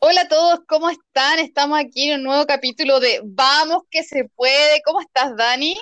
Hola 0.00 0.20
a 0.22 0.28
todos, 0.28 0.60
¿cómo 0.68 0.90
están? 0.90 1.40
Estamos 1.40 1.76
aquí 1.76 2.08
en 2.08 2.20
un 2.20 2.22
nuevo 2.22 2.46
capítulo 2.46 3.00
de 3.00 3.20
Vamos 3.24 3.82
que 3.90 4.04
se 4.04 4.28
puede. 4.36 4.80
¿Cómo 4.84 5.00
estás, 5.00 5.36
Dani? 5.36 5.76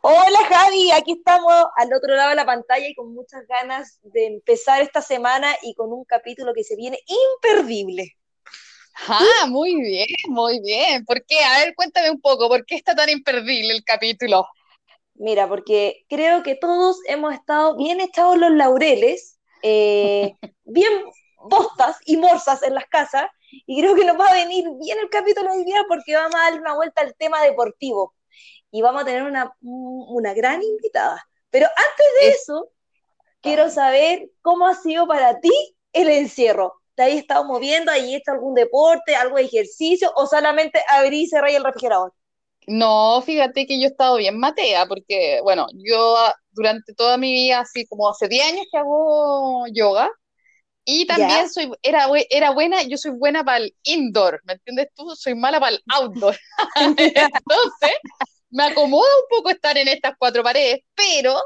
Hola 0.00 0.38
Javi, 0.48 0.90
aquí 0.90 1.12
estamos 1.12 1.52
al 1.76 1.92
otro 1.92 2.14
lado 2.14 2.30
de 2.30 2.36
la 2.36 2.46
pantalla 2.46 2.88
y 2.88 2.94
con 2.94 3.12
muchas 3.12 3.46
ganas 3.46 4.00
de 4.04 4.24
empezar 4.24 4.80
esta 4.80 5.02
semana 5.02 5.54
y 5.60 5.74
con 5.74 5.92
un 5.92 6.04
capítulo 6.04 6.54
que 6.54 6.64
se 6.64 6.76
viene 6.76 6.98
imperdible. 7.06 8.16
Ah, 9.06 9.46
muy 9.48 9.78
bien, 9.82 10.08
muy 10.28 10.58
bien. 10.60 11.04
¿Por 11.04 11.22
qué? 11.26 11.38
A 11.40 11.58
ver, 11.58 11.74
cuéntame 11.74 12.10
un 12.10 12.22
poco, 12.22 12.48
¿por 12.48 12.64
qué 12.64 12.76
está 12.76 12.94
tan 12.94 13.10
imperdible 13.10 13.74
el 13.74 13.84
capítulo? 13.84 14.46
Mira, 15.12 15.46
porque 15.46 16.06
creo 16.08 16.42
que 16.42 16.54
todos 16.54 16.96
hemos 17.06 17.34
estado 17.34 17.76
bien 17.76 18.00
echados 18.00 18.38
los 18.38 18.50
laureles, 18.50 19.38
eh, 19.62 20.36
bien 20.64 21.04
bostas 21.44 21.98
y 22.06 22.16
morsas 22.16 22.62
en 22.62 22.74
las 22.74 22.86
casas, 22.86 23.26
y 23.66 23.80
creo 23.80 23.94
que 23.94 24.04
nos 24.04 24.18
va 24.18 24.28
a 24.28 24.34
venir 24.34 24.64
bien 24.80 24.98
el 24.98 25.10
capítulo 25.10 25.52
de 25.52 25.58
hoy 25.58 25.64
día 25.64 25.84
porque 25.88 26.14
vamos 26.14 26.34
a 26.34 26.44
darle 26.44 26.60
una 26.60 26.74
vuelta 26.74 27.02
al 27.02 27.14
tema 27.16 27.42
deportivo 27.42 28.14
y 28.70 28.82
vamos 28.82 29.02
a 29.02 29.04
tener 29.04 29.22
una, 29.22 29.52
una 29.60 30.34
gran 30.34 30.62
invitada. 30.62 31.22
Pero 31.50 31.66
antes 31.66 32.06
de 32.20 32.28
eso, 32.30 32.70
quiero 33.40 33.68
saber 33.68 34.30
cómo 34.40 34.66
ha 34.66 34.74
sido 34.74 35.06
para 35.06 35.40
ti 35.40 35.52
el 35.92 36.08
encierro. 36.08 36.74
¿Te 36.94 37.02
has 37.04 37.10
estado 37.10 37.44
moviendo? 37.44 37.92
¿Has 37.92 37.98
hecho 37.98 38.32
algún 38.32 38.54
deporte, 38.54 39.14
algo 39.14 39.36
de 39.36 39.44
ejercicio 39.44 40.10
o 40.16 40.26
solamente 40.26 40.82
abrir 40.88 41.12
y 41.14 41.26
cerrar 41.26 41.50
el 41.50 41.64
refrigerador? 41.64 42.12
No, 42.66 43.20
fíjate 43.22 43.66
que 43.66 43.78
yo 43.78 43.86
he 43.86 43.90
estado 43.90 44.16
bien 44.16 44.38
matea, 44.38 44.86
porque, 44.86 45.40
bueno, 45.42 45.66
yo 45.74 46.16
durante 46.52 46.94
toda 46.94 47.16
mi 47.16 47.32
vida, 47.32 47.60
así 47.60 47.86
como 47.86 48.08
hace 48.08 48.28
10 48.28 48.52
años 48.52 48.66
que 48.70 48.78
hago 48.78 49.64
yoga, 49.72 50.08
y 50.84 51.06
también 51.06 51.48
soy, 51.48 51.70
era, 51.82 52.06
era 52.30 52.50
buena, 52.50 52.82
yo 52.82 52.96
soy 52.96 53.12
buena 53.12 53.44
para 53.44 53.58
el 53.58 53.74
indoor, 53.84 54.40
¿me 54.44 54.54
entiendes 54.54 54.88
tú? 54.94 55.14
Soy 55.14 55.34
mala 55.34 55.60
para 55.60 55.76
el 55.76 55.82
outdoor. 55.94 56.36
Entonces, 56.76 57.96
me 58.50 58.64
acomoda 58.64 59.08
un 59.22 59.36
poco 59.36 59.50
estar 59.50 59.76
en 59.78 59.88
estas 59.88 60.14
cuatro 60.18 60.42
paredes, 60.42 60.80
pero 60.94 61.40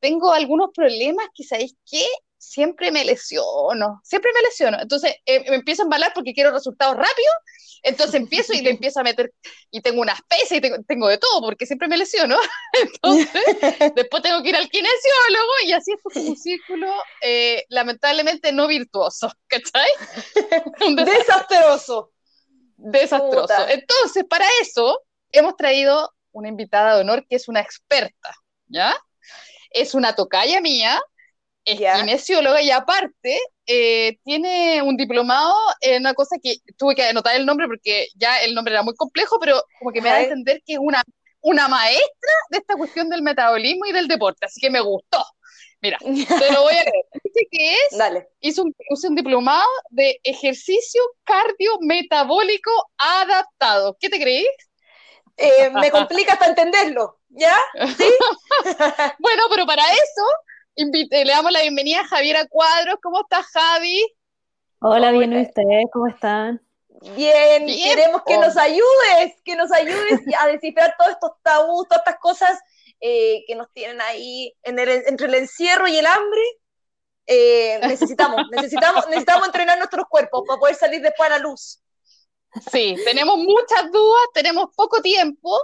tengo 0.00 0.32
algunos 0.32 0.70
problemas 0.74 1.26
que, 1.34 1.44
¿sabéis 1.44 1.74
qué? 1.90 2.06
Siempre 2.48 2.92
me 2.92 3.04
lesiono, 3.04 4.00
siempre 4.04 4.30
me 4.32 4.40
lesiono. 4.42 4.80
Entonces 4.80 5.16
eh, 5.26 5.50
me 5.50 5.56
empiezo 5.56 5.82
a 5.82 5.86
embalar 5.86 6.12
porque 6.14 6.32
quiero 6.32 6.52
resultados 6.52 6.96
rápidos, 6.96 7.34
entonces 7.82 8.14
empiezo 8.14 8.52
y 8.52 8.60
le 8.60 8.70
empiezo 8.70 9.00
a 9.00 9.02
meter, 9.02 9.32
y 9.70 9.80
tengo 9.80 10.00
unas 10.00 10.22
pesas 10.22 10.52
y 10.52 10.60
tengo, 10.60 11.08
de 11.08 11.18
todo 11.18 11.40
porque 11.40 11.66
siempre 11.66 11.88
me 11.88 11.96
lesiono. 11.96 12.36
Entonces 12.72 13.28
después 13.96 14.22
tengo 14.22 14.42
que 14.42 14.50
ir 14.50 14.56
al 14.56 14.68
kinesiólogo 14.68 15.52
y 15.66 15.72
así 15.72 15.92
es 15.92 16.00
como 16.02 16.30
un 16.30 16.36
círculo 16.36 16.92
eh, 17.20 17.64
lamentablemente 17.68 18.52
no 18.52 18.68
virtuoso, 18.68 19.32
¿cachai? 19.48 19.88
Desastroso. 21.04 22.12
Desastroso. 22.76 23.68
Entonces, 23.68 24.24
para 24.28 24.46
eso 24.60 25.02
hemos 25.32 25.56
traído 25.56 26.14
una 26.32 26.48
invitada 26.48 26.94
de 26.94 27.00
honor 27.00 27.26
que 27.28 27.36
es 27.36 27.48
una 27.48 27.60
experta, 27.60 28.34
¿ya? 28.68 28.94
Es 29.70 29.94
una 29.94 30.14
tocaya 30.14 30.60
mía, 30.60 31.00
es 31.66 31.80
kinesióloga 31.80 32.62
y 32.62 32.70
aparte 32.70 33.40
eh, 33.66 34.18
tiene 34.24 34.80
un 34.82 34.96
diplomado 34.96 35.54
en 35.80 36.02
una 36.02 36.14
cosa 36.14 36.36
que 36.40 36.56
tuve 36.78 36.94
que 36.94 37.04
anotar 37.04 37.34
el 37.34 37.44
nombre 37.44 37.66
porque 37.66 38.06
ya 38.14 38.38
el 38.38 38.54
nombre 38.54 38.72
era 38.72 38.84
muy 38.84 38.94
complejo, 38.94 39.38
pero 39.40 39.60
como 39.80 39.90
que 39.90 40.00
me 40.00 40.08
da 40.08 40.16
a 40.16 40.22
entender 40.22 40.62
que 40.64 40.74
es 40.74 40.78
una, 40.80 41.02
una 41.40 41.66
maestra 41.66 42.32
de 42.50 42.58
esta 42.58 42.76
cuestión 42.76 43.10
del 43.10 43.22
metabolismo 43.22 43.84
y 43.86 43.92
del 43.92 44.06
deporte, 44.06 44.46
así 44.46 44.60
que 44.60 44.70
me 44.70 44.80
gustó. 44.80 45.24
Mira, 45.82 45.98
te 46.00 46.52
lo 46.52 46.62
voy 46.62 46.74
a 46.74 46.84
leer. 46.84 47.04
Dice 47.24 47.48
que 47.50 47.72
es, 47.72 47.98
Dale. 47.98 48.28
Hizo, 48.40 48.62
un, 48.62 48.74
hizo 48.88 49.08
un 49.08 49.16
diplomado 49.16 49.66
de 49.90 50.20
ejercicio 50.22 51.02
cardiometabólico 51.24 52.70
adaptado. 52.96 53.96
¿Qué 54.00 54.08
te 54.08 54.20
creís? 54.20 54.48
Eh, 55.36 55.68
me 55.70 55.90
complica 55.90 56.32
hasta 56.34 56.46
entenderlo, 56.46 57.18
¿ya? 57.28 57.56
¿Sí? 57.98 58.04
bueno, 59.18 59.42
pero 59.50 59.66
para 59.66 59.82
eso 59.92 60.24
le 60.76 61.30
damos 61.30 61.52
la 61.52 61.62
bienvenida 61.62 62.00
a 62.00 62.06
Javiera 62.06 62.46
Cuadros. 62.46 62.96
¿Cómo 63.02 63.20
estás, 63.20 63.46
Javi? 63.46 64.04
Hola, 64.80 65.10
bien, 65.10 65.32
¿y 65.32 65.42
ustedes? 65.42 65.86
¿Cómo 65.92 66.06
están? 66.06 66.60
Bien, 67.14 67.66
queremos 67.66 68.22
que 68.26 68.36
nos 68.38 68.56
ayudes, 68.56 69.34
que 69.44 69.56
nos 69.56 69.72
ayudes 69.72 70.20
a 70.38 70.46
descifrar 70.48 70.94
todos 70.98 71.12
estos 71.12 71.30
tabús, 71.42 71.88
todas 71.88 72.02
estas 72.04 72.20
cosas 72.20 72.58
eh, 73.00 73.44
que 73.46 73.54
nos 73.54 73.72
tienen 73.72 74.00
ahí 74.02 74.54
entre 74.62 75.04
el 75.26 75.34
encierro 75.34 75.88
y 75.88 75.96
el 75.96 76.06
hambre. 76.06 76.42
Eh, 77.26 77.80
necesitamos, 77.82 78.42
necesitamos, 78.50 79.06
necesitamos 79.08 79.46
entrenar 79.46 79.78
nuestros 79.78 80.06
cuerpos 80.08 80.42
para 80.46 80.60
poder 80.60 80.74
salir 80.74 81.00
después 81.00 81.28
a 81.30 81.38
la 81.38 81.38
luz. 81.38 81.82
Sí, 82.70 82.96
tenemos 83.04 83.38
muchas 83.38 83.90
dudas, 83.92 84.22
tenemos 84.32 84.66
poco 84.74 85.02
tiempo. 85.02 85.58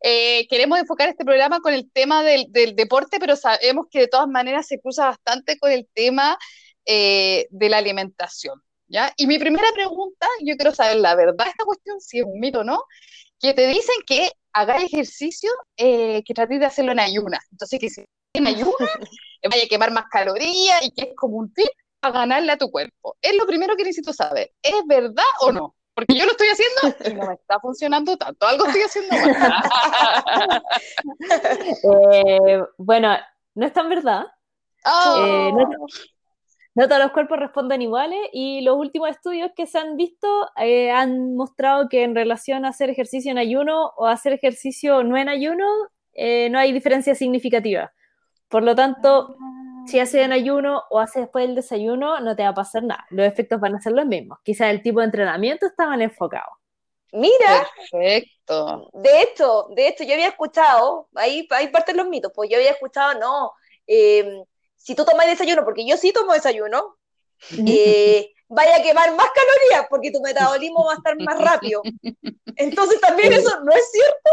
Eh, 0.00 0.46
queremos 0.48 0.78
enfocar 0.78 1.08
este 1.08 1.24
programa 1.24 1.60
con 1.60 1.74
el 1.74 1.90
tema 1.90 2.22
del, 2.22 2.46
deporte, 2.74 3.18
pero 3.18 3.36
sabemos 3.36 3.86
que 3.90 4.00
de 4.00 4.08
todas 4.08 4.28
maneras 4.28 4.66
se 4.66 4.80
cruza 4.80 5.06
bastante 5.06 5.58
con 5.58 5.72
el 5.72 5.88
tema 5.92 6.38
eh, 6.84 7.46
de 7.50 7.68
la 7.68 7.78
alimentación. 7.78 8.62
¿ya? 8.86 9.12
Y 9.16 9.26
mi 9.26 9.38
primera 9.38 9.68
pregunta, 9.72 10.26
yo 10.42 10.56
quiero 10.56 10.74
saber 10.74 10.96
la 10.96 11.14
verdad, 11.16 11.48
esta 11.48 11.64
cuestión, 11.64 12.00
si 12.00 12.18
es 12.18 12.24
un 12.24 12.38
mito 12.38 12.60
o 12.60 12.64
no, 12.64 12.82
que 13.40 13.52
te 13.54 13.66
dicen 13.66 13.96
que 14.06 14.30
hagas 14.52 14.82
ejercicio, 14.84 15.50
eh, 15.76 16.22
que 16.24 16.34
trates 16.34 16.60
de 16.60 16.66
hacerlo 16.66 16.92
en 16.92 17.00
ayunas. 17.00 17.44
Entonces, 17.50 17.80
que 17.80 17.90
si 17.90 18.04
en 18.34 18.46
ayunas, 18.46 18.76
vaya 19.50 19.64
a 19.64 19.68
quemar 19.68 19.90
más 19.90 20.04
calorías 20.10 20.84
y 20.84 20.92
que 20.92 21.02
es 21.10 21.16
como 21.16 21.36
un 21.36 21.52
tip 21.52 21.68
a 22.02 22.10
ganarle 22.10 22.52
a 22.52 22.58
tu 22.58 22.70
cuerpo. 22.70 23.16
Es 23.20 23.34
lo 23.36 23.46
primero 23.46 23.76
que 23.76 23.84
necesito 23.84 24.12
saber. 24.12 24.52
¿Es 24.62 24.74
verdad 24.86 25.24
o 25.40 25.52
no? 25.52 25.76
Porque 25.96 26.14
yo 26.14 26.26
lo 26.26 26.32
estoy 26.32 26.48
haciendo 26.48 26.98
y 27.10 27.14
no 27.14 27.26
me 27.26 27.34
está 27.34 27.58
funcionando 27.58 28.18
tanto. 28.18 28.46
Algo 28.46 28.66
estoy 28.66 28.82
haciendo 28.82 29.16
mal. 29.16 30.62
Eh, 32.38 32.62
bueno, 32.76 33.16
no 33.54 33.66
es 33.66 33.72
tan 33.72 33.88
verdad. 33.88 34.26
Oh. 34.84 35.16
Eh, 35.18 35.52
no, 36.74 36.88
todos 36.88 37.02
los 37.02 37.12
cuerpos 37.12 37.38
responden 37.38 37.80
iguales 37.80 38.20
y 38.32 38.60
los 38.60 38.76
últimos 38.76 39.08
estudios 39.08 39.50
que 39.56 39.66
se 39.66 39.78
han 39.78 39.96
visto 39.96 40.50
eh, 40.56 40.90
han 40.90 41.34
mostrado 41.34 41.88
que 41.88 42.02
en 42.02 42.14
relación 42.14 42.64
a 42.64 42.68
hacer 42.68 42.90
ejercicio 42.90 43.30
en 43.30 43.38
ayuno 43.38 43.92
o 43.96 44.06
hacer 44.06 44.34
ejercicio 44.34 45.02
no 45.02 45.16
en 45.16 45.30
ayuno, 45.30 45.66
no 46.50 46.58
hay 46.58 46.72
diferencia 46.72 47.14
significativa. 47.14 47.92
Por 48.48 48.62
lo 48.62 48.74
tanto, 48.74 49.36
ah 49.40 49.55
si 49.86 50.00
haces 50.00 50.22
en 50.22 50.32
ayuno 50.32 50.84
o 50.90 51.00
haces 51.00 51.22
después 51.22 51.46
del 51.46 51.56
desayuno, 51.56 52.20
no 52.20 52.36
te 52.36 52.42
va 52.42 52.50
a 52.50 52.54
pasar 52.54 52.82
nada. 52.82 53.06
Los 53.10 53.26
efectos 53.26 53.60
van 53.60 53.74
a 53.74 53.80
ser 53.80 53.92
los 53.92 54.06
mismos. 54.06 54.38
Quizás 54.42 54.70
el 54.70 54.82
tipo 54.82 55.00
de 55.00 55.06
entrenamiento 55.06 55.66
está 55.66 55.86
mal 55.86 56.02
enfocado. 56.02 56.50
Mira. 57.12 57.68
Perfecto. 57.90 58.90
De 58.92 59.22
hecho, 59.22 59.68
de 59.74 59.88
hecho, 59.88 60.04
yo 60.04 60.14
había 60.14 60.28
escuchado, 60.28 61.08
ahí, 61.14 61.46
ahí 61.50 61.68
parten 61.68 61.96
los 61.96 62.08
mitos, 62.08 62.32
pues 62.34 62.50
yo 62.50 62.56
había 62.56 62.70
escuchado, 62.70 63.18
no, 63.18 63.52
em, 63.86 64.44
si 64.76 64.94
tú 64.94 65.04
tomas 65.04 65.26
desayuno, 65.26 65.64
porque 65.64 65.86
yo 65.86 65.96
sí 65.96 66.12
tomo 66.12 66.32
desayuno, 66.32 66.96
eh, 67.66 68.32
vaya 68.48 68.76
a 68.76 68.82
quemar 68.82 69.14
más 69.14 69.28
calorías 69.34 69.86
porque 69.90 70.10
tu 70.10 70.20
metabolismo 70.20 70.84
va 70.84 70.92
a 70.92 70.96
estar 70.96 71.16
más 71.20 71.40
rápido. 71.40 71.82
Entonces 72.56 73.00
también 73.00 73.32
eso 73.32 73.60
no 73.64 73.72
es 73.72 73.90
cierto. 73.90 74.30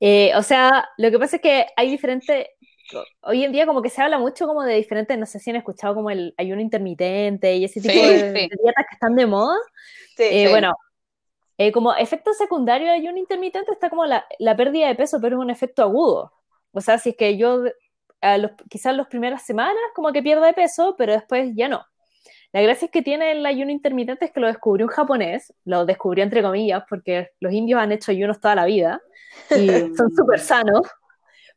Eh, 0.00 0.32
o 0.36 0.42
sea, 0.42 0.88
lo 0.96 1.10
que 1.10 1.18
pasa 1.18 1.36
es 1.36 1.42
que 1.42 1.66
hay 1.76 1.90
diferentes, 1.90 2.46
hoy 3.22 3.44
en 3.44 3.52
día 3.52 3.66
como 3.66 3.82
que 3.82 3.90
se 3.90 4.02
habla 4.02 4.18
mucho 4.18 4.46
como 4.46 4.62
de 4.62 4.74
diferentes, 4.74 5.18
no 5.18 5.26
sé 5.26 5.38
si 5.38 5.50
han 5.50 5.56
escuchado 5.56 5.94
como 5.94 6.10
el 6.10 6.34
ayuno 6.36 6.60
intermitente 6.60 7.56
y 7.56 7.64
ese 7.64 7.80
tipo 7.80 7.94
de, 7.94 8.32
dietas 8.32 8.86
que 8.88 8.94
están 8.94 9.14
de 9.14 9.26
moda. 9.26 9.56
Eh, 10.18 10.48
bueno, 10.50 10.74
eh, 11.58 11.72
como 11.72 11.94
efecto 11.94 12.32
secundario 12.34 12.88
de 12.88 12.94
ayuno 12.94 13.18
intermitente 13.18 13.72
está 13.72 13.90
como 13.90 14.04
la, 14.06 14.26
la, 14.38 14.56
pérdida 14.56 14.88
de 14.88 14.94
peso, 14.94 15.20
pero 15.20 15.36
es 15.36 15.42
un 15.42 15.50
efecto 15.50 15.82
agudo. 15.82 16.32
O 16.72 16.80
sea, 16.80 16.98
si 16.98 17.10
es 17.10 17.16
que 17.16 17.36
yo 17.36 17.64
los, 18.22 18.50
quizás 18.68 18.96
las 18.96 19.06
primeras 19.08 19.44
semanas 19.44 19.82
como 19.94 20.12
que 20.12 20.22
pierda 20.22 20.46
de 20.46 20.52
peso, 20.52 20.94
pero 20.96 21.12
después 21.12 21.50
ya 21.54 21.68
no. 21.68 21.84
La 22.52 22.62
gracia 22.62 22.86
es 22.86 22.90
que 22.90 23.02
tiene 23.02 23.30
el 23.32 23.46
ayuno 23.46 23.70
intermitente 23.70 24.24
es 24.24 24.32
que 24.32 24.40
lo 24.40 24.48
descubrió 24.48 24.86
un 24.86 24.92
japonés, 24.92 25.54
lo 25.64 25.86
descubrió 25.86 26.24
entre 26.24 26.42
comillas, 26.42 26.82
porque 26.88 27.30
los 27.38 27.52
indios 27.52 27.80
han 27.80 27.92
hecho 27.92 28.10
ayunos 28.10 28.40
toda 28.40 28.56
la 28.56 28.64
vida 28.64 29.00
y 29.50 29.68
son 29.96 30.10
súper 30.16 30.40
sanos. 30.40 30.82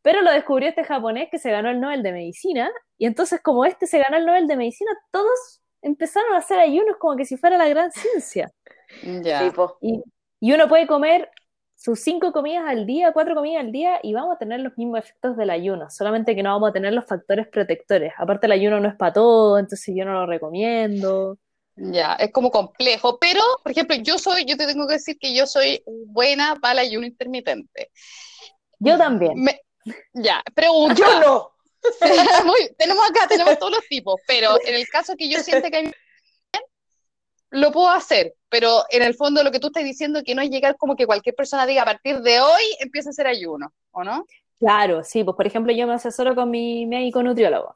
Pero 0.03 0.21
lo 0.21 0.31
descubrió 0.31 0.69
este 0.69 0.83
japonés 0.83 1.29
que 1.31 1.39
se 1.39 1.49
ganó 1.49 1.69
el 1.69 1.79
Nobel 1.79 2.03
de 2.03 2.11
Medicina, 2.11 2.69
y 2.97 3.07
entonces 3.07 3.41
como 3.41 3.65
este 3.65 3.87
se 3.87 3.97
ganó 3.97 4.17
el 4.17 4.25
Nobel 4.25 4.47
de 4.47 4.57
Medicina, 4.57 4.91
todos 5.09 5.61
empezaron 5.81 6.33
a 6.33 6.37
hacer 6.37 6.59
ayunos 6.59 6.97
como 6.99 7.15
que 7.15 7.25
si 7.25 7.37
fuera 7.37 7.57
la 7.57 7.67
gran 7.67 7.91
ciencia. 7.91 8.51
Ya. 9.23 9.51
Y, 9.81 10.53
uno 10.53 10.67
puede 10.67 10.85
comer 10.85 11.31
sus 11.73 11.99
cinco 12.01 12.31
comidas 12.31 12.65
al 12.67 12.85
día, 12.85 13.11
cuatro 13.11 13.33
comidas 13.33 13.63
al 13.63 13.71
día, 13.71 13.99
y 14.03 14.13
vamos 14.13 14.35
a 14.35 14.37
tener 14.37 14.59
los 14.59 14.77
mismos 14.77 14.99
efectos 14.99 15.35
del 15.35 15.49
ayuno, 15.49 15.89
solamente 15.89 16.35
que 16.35 16.43
no 16.43 16.51
vamos 16.51 16.69
a 16.69 16.73
tener 16.73 16.93
los 16.93 17.05
factores 17.05 17.47
protectores. 17.47 18.13
Aparte 18.19 18.45
el 18.45 18.51
ayuno 18.51 18.79
no 18.79 18.89
es 18.89 18.95
para 18.95 19.13
todo, 19.13 19.57
entonces 19.57 19.95
yo 19.97 20.05
no 20.05 20.13
lo 20.13 20.25
recomiendo. 20.27 21.39
Ya, 21.75 22.13
es 22.15 22.31
como 22.31 22.51
complejo, 22.51 23.17
pero, 23.19 23.41
por 23.63 23.71
ejemplo, 23.71 23.95
yo 23.95 24.19
soy, 24.19 24.45
yo 24.45 24.57
te 24.57 24.67
tengo 24.67 24.85
que 24.85 24.93
decir 24.93 25.17
que 25.17 25.35
yo 25.35 25.47
soy 25.47 25.81
buena 26.05 26.55
para 26.61 26.81
el 26.81 26.87
ayuno 26.87 27.07
intermitente. 27.07 27.89
Yo 28.77 28.95
también. 28.97 29.33
Ya, 30.13 30.41
pregunta. 30.53 30.95
Yo 30.95 31.19
no. 31.19 31.53
tenemos 32.77 33.09
acá, 33.09 33.27
tenemos 33.27 33.57
todos 33.59 33.73
los 33.73 33.87
tipos, 33.87 34.19
pero 34.25 34.55
en 34.65 34.75
el 34.75 34.87
caso 34.87 35.15
que 35.17 35.29
yo 35.29 35.39
siento 35.39 35.69
que 35.69 35.77
hay 35.77 35.91
lo 37.51 37.71
puedo 37.71 37.89
hacer, 37.89 38.35
pero 38.49 38.83
en 38.89 39.03
el 39.03 39.15
fondo 39.15 39.43
lo 39.43 39.51
que 39.51 39.59
tú 39.59 39.67
estás 39.67 39.83
diciendo 39.83 40.19
es 40.19 40.25
que 40.25 40.33
no 40.33 40.41
es 40.41 40.49
llegar 40.49 40.77
como 40.77 40.95
que 40.95 41.05
cualquier 41.05 41.35
persona 41.35 41.65
diga 41.65 41.81
a 41.83 41.85
partir 41.85 42.21
de 42.21 42.39
hoy 42.39 42.63
empieza 42.79 43.09
a 43.09 43.11
hacer 43.11 43.27
ayuno, 43.27 43.73
¿o 43.91 44.03
no? 44.03 44.25
Claro, 44.59 45.03
sí, 45.03 45.23
pues 45.23 45.35
por 45.35 45.45
ejemplo 45.45 45.73
yo 45.73 45.85
me 45.85 45.93
asesoro 45.93 46.35
con 46.35 46.49
mi 46.49 46.85
médico 46.85 47.21
nutriólogo. 47.21 47.75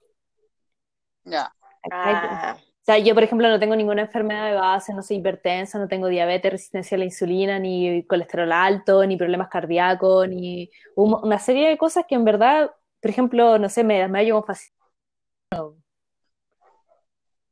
Ya. 1.26 1.54
Ah. 1.92 2.58
Sea, 2.88 3.00
yo 3.00 3.14
por 3.14 3.24
ejemplo 3.24 3.50
no 3.50 3.60
tengo 3.60 3.76
ninguna 3.76 4.04
enfermedad 4.04 4.48
de 4.50 4.56
base, 4.56 4.94
no 4.94 5.04
soy 5.04 5.18
hipertensa, 5.18 5.78
no 5.78 5.90
tengo 5.90 6.08
diabetes, 6.08 6.54
resistencia 6.54 6.96
a 6.96 7.00
la 7.00 7.04
insulina, 7.06 7.60
ni 7.60 8.04
colesterol 8.06 8.50
alto, 8.54 9.06
ni 9.06 9.18
problemas 9.18 9.50
cardíacos, 9.50 10.30
ni 10.30 10.72
una 10.96 11.38
serie 11.40 11.68
de 11.70 11.78
cosas 11.78 12.06
que 12.08 12.16
en 12.16 12.24
verdad, 12.24 12.72
por 13.02 13.12
ejemplo, 13.12 13.60
no 13.60 13.68
sé, 13.70 13.84
me, 13.84 14.08
me 14.08 14.20
ayudan 14.20 14.46
fácil. 14.46 14.72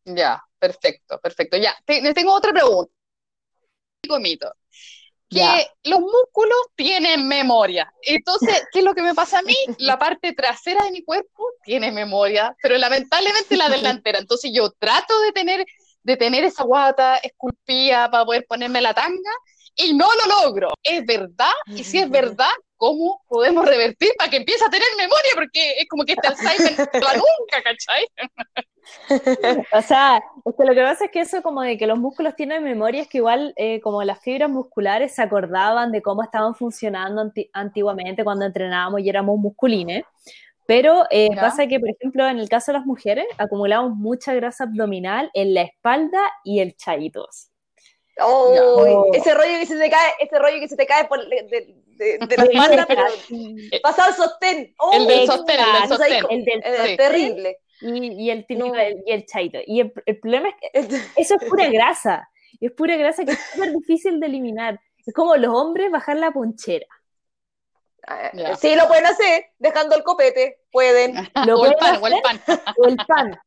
Ya, 0.06 0.42
perfecto, 0.60 1.20
perfecto. 1.22 1.58
Ya, 1.58 1.76
tengo 1.86 2.34
otra 2.34 2.52
pregunta. 2.54 2.92
Mito. 4.20 4.54
Que 5.30 5.68
los 5.84 6.00
músculos 6.00 6.58
tienen 6.76 7.28
memoria. 7.28 7.92
Entonces, 8.04 8.64
¿qué 8.72 8.80
es 8.80 8.86
lo 8.86 8.94
que 8.94 9.02
me 9.02 9.16
pasa 9.16 9.40
a 9.40 9.42
mí? 9.42 9.56
La 9.80 9.98
parte 9.98 10.34
trasera 10.34 10.84
de 10.84 10.92
mi 10.92 11.04
cuerpo 11.04 11.44
tiene 11.64 11.92
memoria, 11.92 12.56
pero 12.62 12.78
lamentablemente 12.78 13.58
la 13.58 13.70
delantera. 13.70 14.20
Entonces 14.20 14.52
yo 14.54 14.72
trato 14.72 15.20
de 15.22 15.32
tener, 15.32 15.66
de 16.04 16.18
tener 16.18 16.44
esa 16.44 16.64
guata 16.64 17.18
esculpida 17.18 18.10
para 18.12 18.26
poder 18.26 18.46
ponerme 18.48 18.82
la 18.82 18.94
tanga 18.94 19.32
y 19.76 19.94
no 19.94 20.08
lo 20.14 20.44
logro. 20.44 20.70
¿Es 20.84 21.06
verdad? 21.06 21.54
Y 21.68 21.84
si 21.84 22.00
es 22.00 22.10
verdad, 22.10 22.54
¿cómo 22.78 23.24
podemos 23.28 23.66
revertir 23.66 24.12
para 24.18 24.30
que 24.30 24.38
empiece 24.38 24.64
a 24.64 24.70
tener 24.70 24.88
memoria? 24.98 25.32
Porque 25.34 25.80
es 25.80 25.88
como 25.90 26.06
que 26.06 26.14
este 26.14 26.28
Alzheimer 26.28 26.78
nunca, 26.94 27.64
¿cachai? 27.64 28.08
o 29.74 29.82
sea, 29.82 30.24
lo 30.44 30.74
que 30.74 30.82
pasa 30.82 31.06
es 31.06 31.12
que 31.12 31.22
eso 31.22 31.42
como 31.42 31.62
de 31.62 31.78
que 31.78 31.88
los 31.88 31.98
músculos 31.98 32.36
tienen 32.36 32.64
memoria 32.64 33.02
es 33.02 33.08
que 33.08 33.20
igual 33.20 33.54
eh, 33.56 33.82
como 33.82 34.04
las 34.04 34.20
fibras 34.20 34.50
musculares 34.50 35.14
se 35.14 35.22
acordaban 35.22 35.92
de 35.92 36.02
cómo 36.02 36.24
estaban 36.24 36.56
funcionando 36.56 37.32
antiguamente 37.54 38.24
cuando 38.24 38.46
entrenábamos 38.46 39.02
y 39.02 39.10
éramos 39.10 39.38
musculines, 39.40 40.04
pero 40.66 41.06
eh, 41.12 41.30
pasa 41.36 41.68
que, 41.68 41.80
por 41.80 41.90
ejemplo, 41.90 42.28
en 42.28 42.40
el 42.40 42.50
caso 42.50 42.72
de 42.72 42.80
las 42.80 42.88
mujeres, 42.88 43.26
acumulamos 43.38 43.96
mucha 43.96 44.34
grasa 44.34 44.64
abdominal 44.64 45.30
en 45.34 45.54
la 45.54 45.62
espalda 45.62 46.20
y 46.44 46.60
el 46.60 46.76
chaitos. 46.76 47.50
Oh, 48.22 49.12
ese 49.14 49.34
rollo 49.34 49.60
que 49.60 49.66
se 49.66 49.78
te 49.78 49.90
cae, 49.90 50.14
ese 50.20 50.40
rollo 50.40 50.60
que 50.60 50.70
se 50.70 50.78
te 50.78 50.86
cae 50.86 51.06
por, 51.06 51.28
de, 51.28 51.76
de, 51.98 52.38
la 52.38 52.44
espalda, 52.46 52.86
pero 52.88 53.04
pasado 53.84 54.14
sostén. 54.14 54.74
el 54.94 55.08
del 55.08 55.28
sostén, 55.28 55.60
el 55.60 55.80
del 55.82 55.90
sostén. 55.90 56.26
El 56.30 56.46
del, 56.46 56.98
terrible. 56.98 57.60
Y, 57.82 58.30
el 58.30 58.46
típico, 58.46 58.76
y 59.06 59.12
el 59.12 59.26
chaito. 59.26 59.60
Y 59.66 59.82
el, 59.82 60.20
problema 60.20 60.50
es 60.50 60.88
que 60.88 61.00
eso 61.16 61.36
es 61.36 61.50
pura 61.50 61.68
grasa. 61.72 62.30
Es 62.60 62.72
pura 62.72 62.96
grasa 62.96 63.26
que 63.26 63.32
es 63.32 63.40
súper 63.54 63.72
difícil 63.72 64.20
de 64.20 64.28
eliminar. 64.28 64.80
Es 65.06 65.14
como 65.14 65.36
los 65.36 65.54
hombres 65.54 65.92
bajar 65.92 66.18
la 66.18 66.32
ponchera. 66.32 66.88
Ah, 68.08 68.32
sí, 68.60 68.76
lo 68.76 68.88
pueden 68.88 69.08
hacer, 69.08 69.46
dejando 69.58 69.96
el 69.96 70.04
copete, 70.04 70.60
pueden. 70.72 71.16
Lo 71.48 71.60
o, 71.60 71.66
el 71.66 71.74
pan, 71.74 72.00
o 72.02 72.08
el 72.08 72.22
pan. 72.22 72.42
O 72.78 72.86
el 72.86 72.98
pan. 72.98 73.40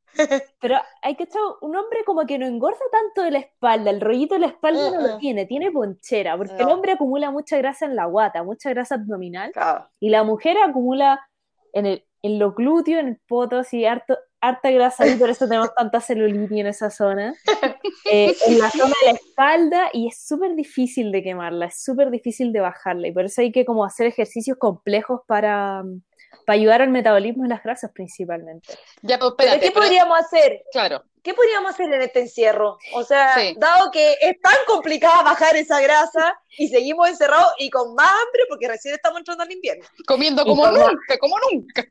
Pero 0.61 0.77
hay 1.03 1.15
que 1.15 1.25
echar 1.25 1.41
un 1.61 1.77
hombre 1.77 2.01
como 2.05 2.27
que 2.27 2.39
no 2.39 2.47
engorda 2.47 2.79
tanto 2.91 3.23
de 3.23 3.31
la 3.31 3.39
espalda, 3.39 3.91
el 3.91 4.01
rollito 4.01 4.35
de 4.35 4.41
la 4.41 4.47
espalda 4.49 4.91
no 4.91 5.01
lo 5.01 5.19
tiene, 5.19 5.47
tiene 5.47 5.71
ponchera, 5.71 6.37
porque 6.37 6.57
el 6.57 6.69
hombre 6.69 6.93
acumula 6.93 7.31
mucha 7.31 7.57
grasa 7.57 7.87
en 7.87 7.95
la 7.95 8.07
guata, 8.07 8.43
mucha 8.43 8.71
grasa 8.71 8.97
abdominal, 8.97 9.53
y 10.01 10.11
la 10.11 10.25
mujer 10.25 10.57
acumula 10.59 11.25
en, 11.73 11.87
el, 11.87 12.05
en 12.23 12.39
los 12.39 12.55
glúteos, 12.55 13.01
en 13.01 13.09
el 13.09 13.21
poto, 13.27 13.59
así 13.59 13.85
harto, 13.85 14.19
harta 14.41 14.71
grasa 14.71 15.07
y 15.07 15.17
por 15.17 15.31
eso 15.31 15.49
tenemos 15.49 15.75
tanta 15.75 16.01
celulitis 16.01 16.59
en 16.59 16.67
esa 16.67 16.91
zona, 16.91 17.35
eh, 18.11 18.35
en 18.47 18.59
la 18.59 18.71
zona 18.71 18.95
de 19.03 19.13
la 19.13 19.19
espalda 19.19 19.91
y 19.93 20.09
es 20.09 20.27
súper 20.27 20.55
difícil 20.55 21.13
de 21.13 21.23
quemarla, 21.23 21.67
es 21.67 21.83
súper 21.83 22.11
difícil 22.11 22.53
de 22.53 22.61
bajarla 22.61 23.09
y 23.09 23.13
por 23.13 23.25
eso 23.25 23.41
hay 23.41 23.53
que 23.53 23.65
como 23.65 23.85
hacer 23.85 24.07
ejercicios 24.07 24.57
complejos 24.59 25.21
para, 25.27 25.83
para 26.47 26.55
ayudar 26.55 26.83
al 26.83 26.91
metabolismo 26.91 27.45
de 27.45 27.51
las 27.51 27.63
grasas 27.63 27.91
principalmente. 27.93 28.69
Ya, 29.03 29.19
pues, 29.19 29.31
espérate, 29.31 29.67
¿Qué 29.67 29.73
podríamos 29.73 30.19
hacer? 30.19 30.63
Claro. 30.73 31.03
¿Qué 31.23 31.35
podríamos 31.35 31.71
hacer 31.71 31.93
en 31.93 32.03
este 32.03 32.21
encierro? 32.21 32.79
O 32.95 33.03
sea, 33.05 33.35
dado 33.57 33.91
que 33.91 34.13
es 34.21 34.41
tan 34.41 34.57
complicado 34.67 35.25
bajar 35.25 35.57
esa 35.57 35.81
grasa 35.81 36.39
y 36.57 36.69
seguimos 36.69 37.09
encerrados 37.09 37.53
y 37.59 37.71
con 37.71 37.95
más 37.95 38.09
hambre 38.09 38.43
porque 38.49 38.69
recién 38.69 38.95
estamos 38.95 39.19
entrando 39.19 39.45
al 39.45 39.53
invierno. 39.53 39.85
Comiendo 40.07 40.45
como 40.45 40.67
nunca, 40.67 41.19
como 41.21 41.37
nunca. 41.51 41.87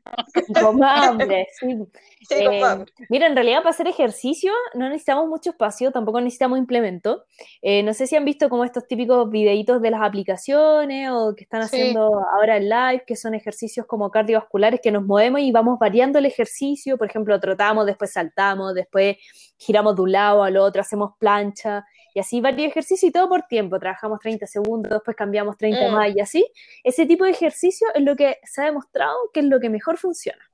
Con 0.60 0.82
hambre, 0.82 1.48
sí. 1.58 1.66
Eh, 2.30 2.84
mira, 3.08 3.26
en 3.26 3.34
realidad 3.34 3.58
para 3.58 3.70
hacer 3.70 3.88
ejercicio 3.88 4.52
no 4.74 4.88
necesitamos 4.88 5.28
mucho 5.28 5.50
espacio, 5.50 5.92
tampoco 5.92 6.20
necesitamos 6.20 6.58
implemento. 6.58 7.24
Eh, 7.62 7.82
no 7.82 7.94
sé 7.94 8.06
si 8.06 8.16
han 8.16 8.24
visto 8.24 8.48
como 8.48 8.64
estos 8.64 8.86
típicos 8.86 9.30
videitos 9.30 9.80
de 9.80 9.90
las 9.90 10.02
aplicaciones 10.02 11.10
o 11.10 11.34
que 11.34 11.44
están 11.44 11.62
haciendo 11.62 12.20
ahora 12.34 12.56
en 12.56 12.68
live, 12.68 13.04
que 13.06 13.16
son 13.16 13.34
ejercicios 13.34 13.86
como 13.86 14.10
cardiovasculares 14.10 14.80
que 14.82 14.90
nos 14.90 15.04
movemos 15.04 15.40
y 15.40 15.52
vamos 15.52 15.78
variando 15.78 16.18
el 16.18 16.26
ejercicio. 16.26 16.98
Por 16.98 17.08
ejemplo, 17.08 17.38
trotamos, 17.40 17.86
después 17.86 18.12
saltamos, 18.12 18.74
después 18.74 19.16
giramos 19.56 19.96
de 19.96 20.02
un 20.02 20.12
lado 20.12 20.42
al 20.42 20.56
otro, 20.56 20.80
hacemos 20.80 21.12
plancha 21.18 21.84
y 22.14 22.20
así 22.20 22.40
varios 22.40 22.70
ejercicios 22.70 23.10
y 23.10 23.12
todo 23.12 23.28
por 23.28 23.42
tiempo. 23.42 23.78
Trabajamos 23.78 24.18
30 24.20 24.46
segundos, 24.46 24.90
después 24.92 25.16
cambiamos 25.16 25.56
30 25.56 25.88
mm. 25.88 25.92
más 25.92 26.14
y 26.14 26.20
así. 26.20 26.46
Ese 26.84 27.06
tipo 27.06 27.24
de 27.24 27.30
ejercicio 27.30 27.88
es 27.94 28.02
lo 28.02 28.16
que 28.16 28.38
se 28.44 28.62
ha 28.62 28.64
demostrado 28.66 29.16
que 29.32 29.40
es 29.40 29.46
lo 29.46 29.60
que 29.60 29.70
mejor 29.70 29.98
funciona. 29.98 30.44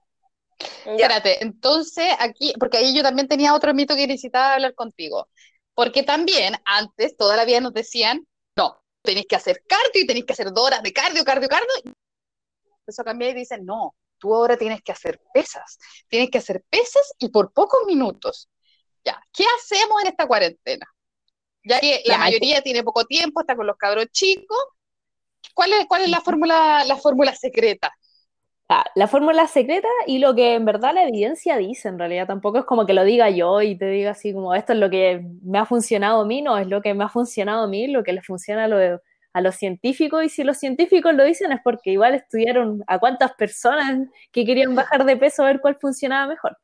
Espérate, 0.85 1.43
entonces 1.43 2.07
aquí, 2.19 2.55
porque 2.59 2.79
ahí 2.79 2.95
yo 2.95 3.03
también 3.03 3.29
tenía 3.29 3.55
otro 3.55 3.75
mito 3.75 3.95
que 3.95 4.07
necesitaba 4.07 4.55
hablar 4.55 4.75
contigo. 4.75 5.29
Porque 5.75 6.03
también 6.03 6.55
antes, 6.65 7.17
toda 7.17 7.37
la 7.37 7.45
vida 7.45 7.61
nos 7.61 7.73
decían, 7.73 8.27
no, 8.57 8.81
tenéis 9.03 9.27
que 9.27 9.37
hacer 9.37 9.63
cardio 9.67 10.03
y 10.03 10.07
tenéis 10.07 10.25
que 10.25 10.33
hacer 10.33 10.53
dos 10.53 10.67
horas 10.67 10.83
de 10.83 10.93
cardio, 10.93 11.25
cardio, 11.25 11.49
cardio. 11.49 11.95
Eso 12.87 13.03
cambia 13.03 13.31
y 13.31 13.35
dicen, 13.35 13.65
no, 13.65 13.97
tú 14.19 14.35
ahora 14.35 14.57
tienes 14.57 14.83
que 14.83 14.93
hacer 14.93 15.21
pesas. 15.33 15.79
Tienes 16.09 16.31
que 16.31 16.39
hacer 16.39 16.65
pesas 16.71 17.15
y 17.19 17.29
por 17.31 17.53
pocos 17.53 17.85
minutos. 17.87 18.49
Ya, 19.05 19.21
¿qué 19.33 19.45
hacemos 19.59 20.03
en 20.03 20.09
esta 20.09 20.27
cuarentena? 20.27 20.87
Ya 21.65 21.81
que 21.81 22.03
la 22.07 22.19
mayoría 22.19 22.63
tiene 22.63 22.83
poco 22.83 23.05
tiempo, 23.05 23.41
está 23.41 23.57
con 23.57 23.67
los 23.67 23.77
cabros 23.77 24.07
chicos. 24.13 24.59
¿Cuál 25.55 25.73
es, 25.73 25.87
cuál 25.87 26.03
es 26.03 26.11
la 26.11 26.21
fórmula, 26.21 26.85
la 26.85 26.97
fórmula 26.97 27.35
secreta? 27.35 27.93
la 28.95 29.07
fórmula 29.09 29.47
secreta 29.47 29.89
y 30.07 30.19
lo 30.19 30.35
que 30.35 30.55
en 30.55 30.65
verdad 30.65 30.95
la 30.95 31.05
evidencia 31.05 31.57
dice, 31.57 31.89
en 31.89 31.99
realidad 31.99 32.27
tampoco 32.27 32.59
es 32.59 32.65
como 32.65 32.87
que 32.87 32.95
lo 32.95 33.05
diga 33.05 33.31
yo 33.31 33.61
y 33.63 33.77
te 33.77 33.87
diga 33.87 34.13
así 34.13 34.33
como 34.33 34.55
esto 34.55 34.73
es 34.73 34.79
lo 34.79 34.91
que 34.91 35.23
me 35.43 35.59
ha 35.59 35.67
funcionado 35.67 36.23
a 36.23 36.25
mí, 36.25 36.43
no, 36.43 36.59
es 36.59 36.67
lo 36.67 36.81
que 36.81 36.95
me 36.95 37.05
ha 37.05 37.09
funcionado 37.09 37.65
a 37.65 37.67
mí, 37.69 37.87
lo 37.87 38.03
que 38.03 38.13
le 38.13 38.23
funciona 38.23 38.65
a, 38.65 39.01
a 39.35 39.41
los 39.41 39.55
científicos 39.57 40.25
y 40.25 40.29
si 40.29 40.45
los 40.45 40.57
científicos 40.59 41.15
lo 41.15 41.25
dicen 41.25 41.53
es 41.53 41.61
porque 41.63 41.91
igual 41.91 42.15
estudiaron 42.15 42.83
a 42.87 42.99
cuántas 42.99 43.35
personas 43.35 44.09
que 44.33 44.45
querían 44.45 44.75
bajar 44.75 45.05
de 45.05 45.17
peso 45.17 45.43
a 45.43 45.47
ver 45.47 45.61
cuál 45.61 45.77
funcionaba 45.77 46.27
mejor. 46.27 46.57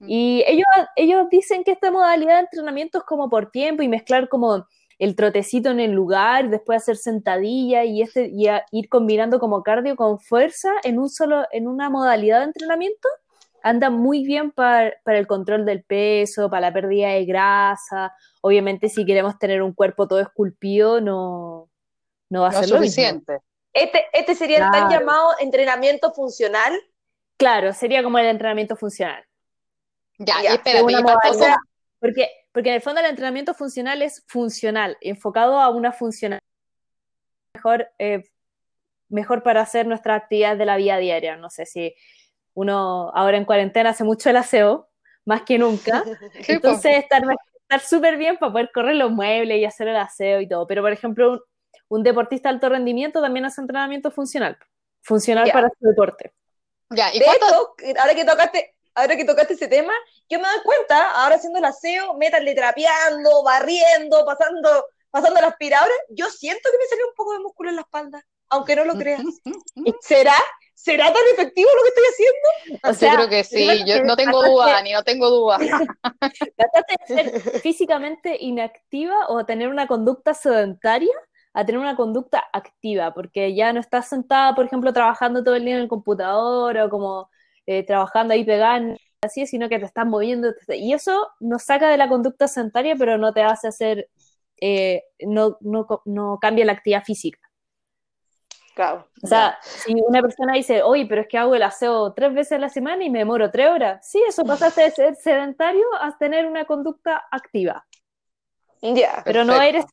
Mm. 0.00 0.06
Y 0.08 0.44
ellos, 0.46 0.66
ellos 0.96 1.26
dicen 1.30 1.64
que 1.64 1.72
esta 1.72 1.90
modalidad 1.90 2.34
de 2.34 2.40
entrenamiento 2.40 2.98
es 2.98 3.04
como 3.04 3.28
por 3.28 3.50
tiempo 3.50 3.82
y 3.82 3.88
mezclar 3.88 4.28
como 4.28 4.66
el 4.98 5.14
trotecito 5.14 5.70
en 5.70 5.80
el 5.80 5.92
lugar, 5.92 6.48
después 6.48 6.82
hacer 6.82 6.96
sentadilla 6.96 7.84
y, 7.84 8.02
este, 8.02 8.30
y 8.32 8.46
ir 8.72 8.88
combinando 8.88 9.38
como 9.38 9.62
cardio 9.62 9.94
con 9.94 10.18
fuerza 10.18 10.70
en, 10.84 10.98
un 10.98 11.10
solo, 11.10 11.44
en 11.52 11.68
una 11.68 11.90
modalidad 11.90 12.38
de 12.38 12.46
entrenamiento, 12.46 13.08
anda 13.62 13.90
muy 13.90 14.24
bien 14.24 14.52
para, 14.52 14.94
el 15.04 15.26
control 15.26 15.66
del 15.66 15.82
peso, 15.82 16.48
para 16.48 16.68
la 16.68 16.72
pérdida 16.72 17.08
de 17.08 17.24
grasa. 17.24 18.14
Obviamente, 18.40 18.88
si 18.88 19.04
queremos 19.04 19.38
tener 19.38 19.60
un 19.60 19.74
cuerpo 19.74 20.06
todo 20.08 20.20
esculpido, 20.20 21.00
no, 21.00 21.68
no 22.30 22.42
va 22.42 22.48
a 22.48 22.52
ser 22.52 22.68
suficiente. 22.68 23.40
Este, 23.72 24.06
este 24.12 24.34
sería 24.34 24.64
el 24.64 24.70
tan 24.70 24.88
llamado 24.88 25.32
entrenamiento 25.40 26.12
funcional. 26.14 26.72
Claro, 27.36 27.74
sería 27.74 28.02
como 28.02 28.18
el 28.18 28.26
entrenamiento 28.26 28.76
funcional. 28.76 29.22
Ya, 30.18 30.42
ya 30.42 30.54
espérate, 30.54 30.94
porque 31.98 32.30
porque 32.56 32.70
en 32.70 32.76
el 32.76 32.80
fondo 32.80 33.00
el 33.00 33.06
entrenamiento 33.06 33.52
funcional 33.52 34.00
es 34.00 34.24
funcional, 34.28 34.96
enfocado 35.02 35.60
a 35.60 35.68
una 35.68 35.92
funcionalidad 35.92 36.42
mejor, 37.52 37.90
eh, 37.98 38.24
mejor 39.10 39.42
para 39.42 39.60
hacer 39.60 39.86
nuestra 39.86 40.14
actividad 40.14 40.56
de 40.56 40.64
la 40.64 40.78
vida 40.78 40.96
diaria. 40.96 41.36
No 41.36 41.50
sé 41.50 41.66
si 41.66 41.94
uno 42.54 43.10
ahora 43.14 43.36
en 43.36 43.44
cuarentena 43.44 43.90
hace 43.90 44.04
mucho 44.04 44.30
el 44.30 44.38
aseo, 44.38 44.88
más 45.26 45.42
que 45.42 45.58
nunca. 45.58 46.02
Entonces 46.48 46.96
estar 46.96 47.22
estar 47.60 47.80
súper 47.80 48.16
bien 48.16 48.38
para 48.38 48.52
poder 48.52 48.70
correr 48.72 48.96
los 48.96 49.10
muebles 49.10 49.58
y 49.58 49.66
hacer 49.66 49.88
el 49.88 49.96
aseo 49.96 50.40
y 50.40 50.48
todo. 50.48 50.66
Pero 50.66 50.80
por 50.80 50.92
ejemplo, 50.92 51.44
un, 51.88 52.02
deportista 52.02 52.48
de 52.48 52.54
alto 52.54 52.70
rendimiento 52.70 53.20
también 53.20 53.44
hace 53.44 53.60
entrenamiento 53.60 54.10
funcional. 54.10 54.56
Funcional 55.02 55.50
para 55.52 55.68
su 55.78 55.86
deporte. 55.86 56.32
Ya, 56.88 57.12
¿y 57.12 57.20
ahora 57.98 58.14
que 58.14 58.24
tocaste, 58.24 58.75
ahora 58.96 59.16
que 59.16 59.24
tocaste 59.24 59.54
ese 59.54 59.68
tema, 59.68 59.92
yo 60.28 60.40
me 60.40 60.48
doy 60.48 60.60
cuenta, 60.64 61.12
ahora 61.22 61.36
haciendo 61.36 61.58
el 61.60 61.64
aseo, 61.64 62.14
métanle 62.14 62.54
trapeando, 62.54 63.44
barriendo, 63.44 64.24
pasando, 64.24 64.86
pasando 65.10 65.40
la 65.40 65.48
aspiradora, 65.48 65.94
yo 66.10 66.26
siento 66.30 66.68
que 66.72 66.78
me 66.78 66.86
salió 66.86 67.06
un 67.06 67.14
poco 67.14 67.32
de 67.34 67.38
músculo 67.40 67.70
en 67.70 67.76
la 67.76 67.82
espalda, 67.82 68.26
aunque 68.48 68.74
no 68.74 68.84
lo 68.84 68.94
creas. 68.98 69.22
¿Será? 70.00 70.34
¿será 70.74 71.06
tan 71.06 71.22
efectivo 71.32 71.68
lo 71.74 71.82
que 71.82 71.88
estoy 71.88 72.04
haciendo? 72.12 72.88
O 72.88 72.94
sea, 72.94 73.10
yo 73.10 73.16
creo 73.16 73.28
que 73.28 73.44
sí, 73.44 73.84
yo 73.86 74.04
no 74.04 74.14
tengo 74.14 74.42
duda, 74.42 74.80
ni 74.82 74.92
no 74.92 75.02
tengo 75.02 75.28
duda. 75.30 75.58
Trataste 75.58 76.96
de 77.00 77.06
ser 77.06 77.40
físicamente 77.60 78.36
inactiva 78.40 79.26
o 79.28 79.44
tener 79.44 79.68
una 79.68 79.88
conducta 79.88 80.32
sedentaria 80.32 81.12
a 81.54 81.64
tener 81.64 81.80
una 81.80 81.96
conducta 81.96 82.44
activa, 82.52 83.14
porque 83.14 83.54
ya 83.54 83.72
no 83.72 83.80
estás 83.80 84.10
sentada, 84.10 84.54
por 84.54 84.66
ejemplo, 84.66 84.92
trabajando 84.92 85.42
todo 85.42 85.56
el 85.56 85.64
día 85.64 85.76
en 85.76 85.80
el 85.80 85.88
computador 85.88 86.76
o 86.78 86.90
como 86.90 87.30
eh, 87.66 87.84
trabajando 87.84 88.34
ahí 88.34 88.44
pegada 88.44 88.96
así, 89.22 89.46
sino 89.46 89.68
que 89.68 89.78
te 89.78 89.86
estás 89.86 90.06
moviendo. 90.06 90.52
Y 90.68 90.92
eso 90.92 91.28
nos 91.40 91.64
saca 91.64 91.88
de 91.88 91.96
la 91.96 92.08
conducta 92.08 92.48
sedentaria, 92.48 92.96
pero 92.96 93.18
no 93.18 93.32
te 93.32 93.42
hace 93.42 93.68
hacer, 93.68 94.08
eh, 94.60 95.02
no, 95.20 95.58
no, 95.60 95.86
no 96.04 96.38
cambia 96.40 96.64
la 96.64 96.72
actividad 96.72 97.04
física. 97.04 97.40
Claro. 98.74 99.08
O 99.22 99.26
sea, 99.26 99.58
si 99.62 99.94
una 100.06 100.20
persona 100.20 100.52
dice, 100.52 100.82
oye, 100.82 101.06
pero 101.08 101.22
es 101.22 101.28
que 101.28 101.38
hago 101.38 101.54
el 101.54 101.62
aseo 101.62 102.12
tres 102.12 102.34
veces 102.34 102.52
a 102.52 102.58
la 102.58 102.68
semana 102.68 103.04
y 103.04 103.10
me 103.10 103.20
demoro 103.20 103.50
tres 103.50 103.70
horas. 103.70 104.06
Sí, 104.06 104.22
eso 104.28 104.44
pasaste 104.44 104.82
de 104.82 104.90
ser 104.90 105.16
sedentario 105.16 105.86
a 105.98 106.16
tener 106.18 106.46
una 106.46 106.66
conducta 106.66 107.24
activa. 107.30 107.86
Ya. 108.82 109.22
pero 109.24 109.44
no 109.44 109.60
eres 109.60 109.86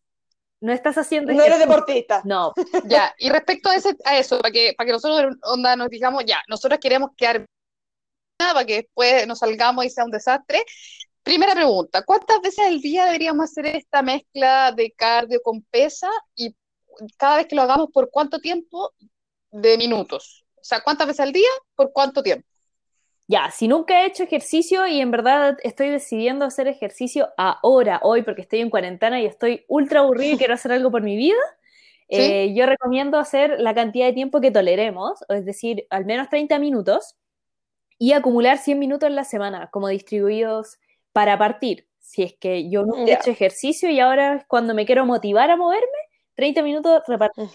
no 0.63 0.71
estás 0.71 0.97
haciendo. 0.97 1.33
No 1.33 1.43
eres 1.43 1.59
deportista. 1.59 2.21
No. 2.23 2.53
Ya, 2.85 3.13
y 3.17 3.29
respecto 3.29 3.69
a, 3.69 3.75
ese, 3.75 3.97
a 4.05 4.17
eso, 4.17 4.39
para 4.39 4.51
que, 4.51 4.73
para 4.77 4.87
que 4.87 4.93
nosotros 4.93 5.35
onda, 5.43 5.75
nos 5.75 5.89
digamos, 5.89 6.23
ya, 6.25 6.41
nosotros 6.47 6.79
queremos 6.79 7.11
quedar 7.17 7.45
para 8.51 8.65
que 8.65 8.75
después 8.75 9.25
nos 9.27 9.39
salgamos 9.39 9.85
y 9.85 9.89
sea 9.89 10.05
un 10.05 10.11
desastre. 10.11 10.65
Primera 11.23 11.53
pregunta, 11.53 12.03
¿cuántas 12.03 12.41
veces 12.41 12.65
al 12.65 12.81
día 12.81 13.05
deberíamos 13.05 13.45
hacer 13.45 13.65
esta 13.67 14.01
mezcla 14.01 14.73
de 14.73 14.91
cardio 14.91 15.41
con 15.41 15.61
pesa 15.63 16.09
y 16.35 16.53
cada 17.17 17.37
vez 17.37 17.47
que 17.47 17.55
lo 17.55 17.61
hagamos 17.61 17.89
por 17.93 18.09
cuánto 18.09 18.39
tiempo 18.39 18.91
de 19.51 19.77
minutos? 19.77 20.45
O 20.55 20.63
sea, 20.63 20.81
¿cuántas 20.81 21.07
veces 21.07 21.21
al 21.21 21.31
día 21.31 21.49
por 21.75 21.93
cuánto 21.93 22.21
tiempo? 22.21 22.47
ya, 23.27 23.49
si 23.51 23.67
nunca 23.67 24.01
he 24.01 24.07
hecho 24.07 24.23
ejercicio 24.23 24.85
y 24.85 24.99
en 24.99 25.09
verdad 25.11 25.57
estoy 25.63 25.89
decidiendo 25.89 26.45
hacer 26.45 26.67
ejercicio 26.67 27.29
ahora, 27.37 27.99
hoy, 28.03 28.21
porque 28.21 28.41
estoy 28.41 28.59
en 28.59 28.69
cuarentena 28.69 29.21
y 29.21 29.25
estoy 29.25 29.65
ultra 29.67 30.01
aburrido 30.01 30.35
y 30.35 30.37
quiero 30.37 30.53
hacer 30.53 30.71
algo 30.71 30.91
por 30.91 31.01
mi 31.01 31.15
vida, 31.15 31.39
eh, 32.09 32.53
yo 32.53 32.65
recomiendo 32.65 33.17
hacer 33.17 33.59
la 33.59 33.73
cantidad 33.73 34.05
de 34.05 34.13
tiempo 34.13 34.41
que 34.41 34.51
toleremos, 34.51 35.19
es 35.29 35.45
decir, 35.45 35.87
al 35.89 36.05
menos 36.05 36.29
30 36.29 36.59
minutos, 36.59 37.15
y 38.03 38.11
acumular 38.11 38.57
100 38.57 38.79
minutos 38.79 39.07
en 39.07 39.15
la 39.15 39.23
semana, 39.23 39.69
como 39.71 39.87
distribuidos 39.87 40.77
para 41.13 41.37
partir. 41.37 41.87
Si 41.99 42.21
es 42.21 42.33
que 42.33 42.69
yo 42.69 42.85
no 42.85 42.97
he 42.97 43.13
hecho 43.13 43.31
ejercicio 43.31 43.89
y 43.89 44.01
ahora 44.01 44.35
es 44.35 44.45
cuando 44.45 44.73
me 44.73 44.85
quiero 44.85 45.05
motivar 45.05 45.49
a 45.49 45.55
moverme, 45.55 45.87
30 46.33 46.63
minutos 46.63 47.01
repartir. 47.07 47.47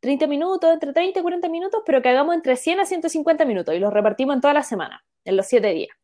30 0.00 0.26
minutos, 0.26 0.72
entre 0.72 0.92
30 0.92 1.20
y 1.20 1.22
40 1.22 1.48
minutos, 1.48 1.82
pero 1.86 2.02
que 2.02 2.08
hagamos 2.08 2.34
entre 2.34 2.56
100 2.56 2.80
a 2.80 2.84
150 2.84 3.44
minutos 3.44 3.76
y 3.76 3.78
los 3.78 3.92
repartimos 3.92 4.34
en 4.34 4.40
toda 4.40 4.54
la 4.54 4.64
semana 4.64 5.04
en 5.24 5.36
los 5.36 5.46
siete 5.46 5.68
días. 5.68 5.96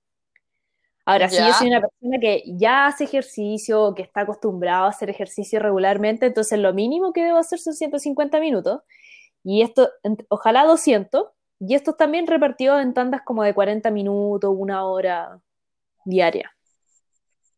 Ahora, 1.05 1.29
si 1.29 1.39
yo 1.39 1.53
soy 1.55 1.67
una 1.67 1.81
persona 1.81 2.21
que 2.21 2.45
ya 2.47 2.87
hace 2.87 3.03
ejercicio, 3.03 3.97
que 3.97 4.03
está 4.03 4.21
acostumbrado 4.21 4.85
a 4.85 4.91
hacer 4.91 5.11
ejercicio 5.11 5.59
regularmente, 5.59 6.27
entonces 6.27 6.61
lo 6.61 6.73
mínimo 6.73 7.13
que 7.13 7.25
debo 7.25 7.39
hacer 7.39 7.59
son 7.59 7.75
150 7.75 8.39
minutos. 8.39 8.83
Y 9.43 9.63
esto, 9.63 9.91
ojalá 10.29 10.65
200. 10.67 11.27
Y 11.61 11.75
esto 11.75 11.95
también 11.95 12.27
repartido 12.27 12.79
en 12.79 12.95
tandas 12.95 13.23
como 13.23 13.43
de 13.43 13.55
40 13.55 13.91
minutos, 13.91 14.55
una 14.57 14.85
hora 14.85 15.41
diaria. 16.05 16.55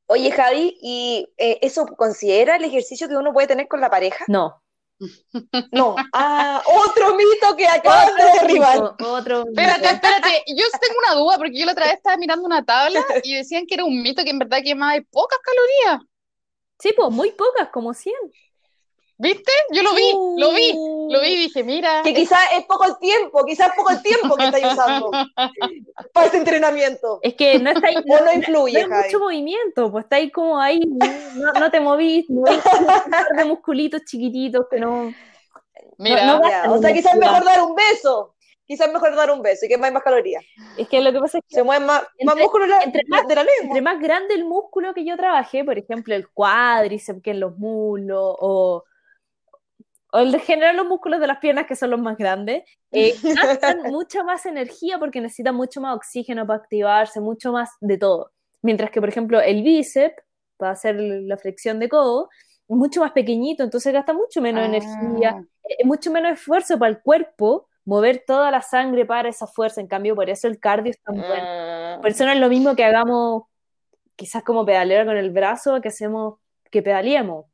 Oye, 0.06 0.32
Javi, 0.32 0.76
¿y 0.80 1.28
eh, 1.38 1.58
eso 1.62 1.86
considera 1.86 2.56
el 2.56 2.64
ejercicio 2.64 3.08
que 3.08 3.16
uno 3.16 3.32
puede 3.32 3.46
tener 3.46 3.68
con 3.68 3.80
la 3.80 3.90
pareja? 3.90 4.24
No. 4.28 4.62
No. 5.72 5.96
Ah, 6.12 6.62
otro 6.66 7.14
mito 7.14 7.56
que 7.56 7.66
acabas 7.66 8.14
de 8.16 8.40
derribar. 8.40 8.96
Otro 9.02 9.44
Espérate, 9.48 9.86
espérate. 9.86 10.44
Yo 10.48 10.64
tengo 10.78 10.98
una 11.06 11.14
duda 11.14 11.38
porque 11.38 11.58
yo 11.58 11.64
la 11.64 11.72
otra 11.72 11.86
vez 11.86 11.94
estaba 11.94 12.16
mirando 12.16 12.44
una 12.44 12.64
tabla 12.64 13.00
y 13.24 13.34
decían 13.34 13.66
que 13.66 13.74
era 13.74 13.84
un 13.84 14.02
mito 14.02 14.22
que 14.24 14.30
en 14.30 14.38
verdad 14.38 14.58
quemaba 14.62 15.00
pocas 15.10 15.38
calorías. 15.38 16.06
Sí, 16.78 16.92
pues 16.96 17.10
muy 17.10 17.32
pocas, 17.32 17.68
como 17.70 17.94
100. 17.94 18.14
¿Viste? 19.20 19.52
Yo 19.70 19.82
lo 19.82 19.94
vi, 19.94 20.12
lo 20.38 20.54
vi, 20.54 20.72
lo 20.72 21.20
vi 21.20 21.28
y 21.28 21.36
dije, 21.36 21.62
mira. 21.62 22.00
Que 22.02 22.14
quizás 22.14 22.40
es 22.56 22.64
poco 22.64 22.86
el 22.86 22.98
tiempo, 22.98 23.44
quizás 23.44 23.68
es 23.68 23.74
poco 23.74 23.90
el 23.90 24.00
tiempo 24.00 24.34
que 24.34 24.44
estáis 24.46 24.64
usando 24.72 25.10
para 26.14 26.26
este 26.26 26.38
entrenamiento. 26.38 27.18
Es 27.20 27.34
que 27.34 27.58
no 27.58 27.70
está 27.70 27.88
ahí, 27.88 27.96
o 28.08 28.24
no 28.24 28.32
influye, 28.32 28.86
no 28.86 28.96
hay 28.96 29.02
mucho 29.04 29.18
movimiento, 29.18 29.92
pues 29.92 30.04
está 30.04 30.16
ahí 30.16 30.30
como 30.30 30.58
ahí, 30.58 30.80
no, 31.34 31.52
no 31.52 31.70
te 31.70 31.80
movís, 31.80 32.30
no 32.30 32.46
hay 32.46 32.56
un 32.56 33.10
par 33.10 33.26
de 33.36 33.44
musculitos 33.44 34.04
chiquititos 34.06 34.64
que 34.70 34.80
no. 34.80 35.12
Mira, 35.98 36.24
no, 36.24 36.40
no 36.40 36.74
o 36.76 36.78
sea, 36.78 36.94
quizás 36.94 37.12
es 37.12 37.20
mejor 37.20 37.44
dar 37.44 37.60
un 37.60 37.74
beso. 37.74 38.34
Quizás 38.64 38.86
es 38.86 38.92
mejor 38.94 39.14
dar 39.16 39.30
un 39.32 39.42
beso 39.42 39.66
y 39.66 39.68
que 39.68 39.76
más 39.76 39.92
calorías. 40.02 40.42
Es 40.78 40.88
que 40.88 41.02
lo 41.02 41.12
que 41.12 41.18
pasa 41.18 41.38
es 41.38 41.44
que 41.46 41.56
se 41.56 41.62
mueve 41.62 41.84
más, 41.84 42.04
más 42.24 42.36
músculo 42.36 42.64
entre 42.82 43.02
más, 43.08 43.28
de 43.28 43.34
la 43.34 43.42
lengua. 43.42 43.64
Entre 43.64 43.82
más 43.82 44.00
grande 44.00 44.32
el 44.32 44.46
músculo 44.46 44.94
que 44.94 45.04
yo 45.04 45.14
trabajé, 45.18 45.62
por 45.62 45.76
ejemplo, 45.76 46.14
el 46.14 46.28
cuádriceps, 46.28 47.20
que 47.20 47.32
en 47.32 47.40
los 47.40 47.58
muslos, 47.58 48.36
o 48.38 48.84
o 50.12 50.18
en 50.18 50.38
general 50.40 50.76
los 50.76 50.86
músculos 50.86 51.20
de 51.20 51.26
las 51.26 51.38
piernas, 51.38 51.66
que 51.66 51.76
son 51.76 51.90
los 51.90 52.00
más 52.00 52.16
grandes, 52.16 52.64
eh, 52.92 53.14
gastan 53.62 53.82
mucha 53.84 54.22
más 54.22 54.46
energía 54.46 54.98
porque 54.98 55.20
necesitan 55.20 55.54
mucho 55.54 55.80
más 55.80 55.96
oxígeno 55.96 56.46
para 56.46 56.60
activarse, 56.60 57.20
mucho 57.20 57.52
más 57.52 57.70
de 57.80 57.98
todo. 57.98 58.32
Mientras 58.62 58.90
que, 58.90 59.00
por 59.00 59.08
ejemplo, 59.08 59.40
el 59.40 59.62
bíceps, 59.62 60.22
para 60.56 60.72
hacer 60.72 60.96
la 60.96 61.36
flexión 61.36 61.78
de 61.78 61.88
codo, 61.88 62.28
es 62.68 62.76
mucho 62.76 63.00
más 63.00 63.12
pequeñito, 63.12 63.62
entonces 63.62 63.92
gasta 63.92 64.12
mucho 64.12 64.40
menos 64.40 64.64
energía, 64.64 65.36
ah. 65.38 65.44
es 65.62 65.86
mucho 65.86 66.10
menos 66.10 66.32
esfuerzo 66.32 66.78
para 66.78 66.90
el 66.90 67.00
cuerpo 67.00 67.68
mover 67.84 68.22
toda 68.26 68.50
la 68.50 68.62
sangre 68.62 69.06
para 69.06 69.28
esa 69.28 69.46
fuerza. 69.46 69.80
En 69.80 69.86
cambio, 69.86 70.14
por 70.14 70.28
eso 70.28 70.46
el 70.48 70.60
cardio 70.60 70.90
es 70.90 71.02
tan 71.02 71.16
bueno. 71.16 71.34
Ah. 71.36 71.98
Por 72.00 72.10
eso 72.10 72.24
no 72.24 72.32
es 72.32 72.38
lo 72.38 72.48
mismo 72.48 72.76
que 72.76 72.84
hagamos, 72.84 73.44
quizás 74.16 74.42
como 74.42 74.66
pedalear 74.66 75.06
con 75.06 75.16
el 75.16 75.30
brazo, 75.30 75.80
que 75.80 75.88
hacemos 75.88 76.34
que 76.70 76.82
pedaleemos. 76.82 77.46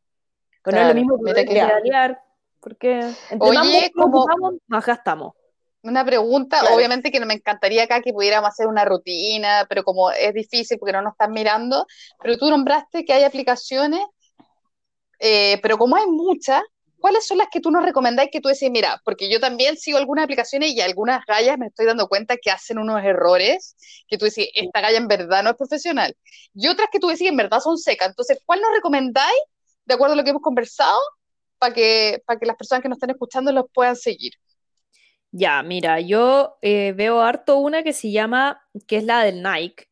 no 0.65 0.79
es 0.79 0.89
lo 0.89 0.95
mismo 0.95 1.19
que 1.25 1.33
pedalear 1.33 2.21
porque 2.67 2.99
entre 3.31 3.49
Oye, 3.49 3.59
más 3.59 3.91
como 3.95 4.27
más 4.67 4.85
gastamos. 4.85 5.35
Una 5.83 6.05
pregunta, 6.05 6.65
obviamente 6.75 7.13
que 7.13 7.21
no 7.21 7.27
me 7.27 7.35
encantaría 7.35 7.85
acá 7.85 8.03
que 8.03 8.13
pudiéramos 8.13 8.49
hacer 8.49 8.67
una 8.67 8.85
rutina, 8.85 9.67
pero 9.69 9.85
como 9.85 10.11
es 10.11 10.35
difícil 10.35 10.77
porque 10.77 10.93
no 10.93 11.01
nos 11.01 11.13
están 11.13 11.31
mirando, 11.31 11.87
pero 12.21 12.37
tú 12.37 12.51
nombraste 12.51 13.05
que 13.05 13.13
hay 13.13 13.23
aplicaciones, 13.23 14.01
eh, 15.21 15.61
pero 15.63 15.79
como 15.79 15.95
hay 15.95 16.09
muchas, 16.09 16.61
¿cuáles 16.99 17.25
son 17.25 17.39
las 17.39 17.47
que 17.53 17.61
tú 17.61 17.71
nos 17.71 17.85
recomendáis 17.85 18.31
que 18.33 18.41
tú 18.41 18.49
decís, 18.49 18.69
mira, 18.69 19.01
porque 19.05 19.31
yo 19.31 19.39
también 19.39 19.77
sigo 19.77 19.99
algunas 19.99 20.25
aplicaciones 20.25 20.73
y 20.73 20.81
algunas 20.81 21.25
gallas 21.25 21.59
me 21.59 21.67
estoy 21.67 21.87
dando 21.87 22.09
cuenta 22.09 22.37
que 22.37 22.51
hacen 22.51 22.79
unos 22.79 23.01
errores, 23.05 23.77
que 24.09 24.19
tú 24.19 24.25
decís, 24.25 24.49
esta 24.55 24.81
galla 24.81 24.99
en 24.99 25.07
verdad 25.07 25.45
no 25.45 25.51
es 25.51 25.57
profesional, 25.57 26.17
y 26.53 26.67
otras 26.67 26.89
que 26.91 26.99
tú 26.99 27.07
decís, 27.07 27.29
en 27.29 27.37
verdad 27.37 27.61
son 27.61 27.79
secas. 27.79 28.09
Entonces, 28.09 28.41
¿cuál 28.45 28.61
nos 28.61 28.73
recomendáis, 28.73 29.41
de 29.85 29.95
acuerdo 29.95 30.15
a 30.15 30.17
lo 30.17 30.25
que 30.25 30.31
hemos 30.31 30.43
conversado, 30.43 30.99
para 31.59 31.75
que, 31.75 32.23
para 32.27 32.39
que 32.39 32.47
las 32.47 32.57
personas 32.57 32.83
que 32.83 32.89
nos 32.89 32.97
están 32.97 33.11
escuchando 33.11 33.53
los 33.53 33.67
puedan 33.73 33.97
seguir. 33.97 34.33
Ya, 35.33 35.63
mira, 35.63 36.01
yo 36.01 36.57
eh, 36.63 36.93
veo 36.97 37.21
harto 37.21 37.59
una 37.59 37.83
que 37.83 37.93
se 37.93 38.11
llama, 38.11 38.63
que 38.87 38.97
es 38.97 39.05
la 39.05 39.23
del 39.23 39.43
Nike, 39.43 39.89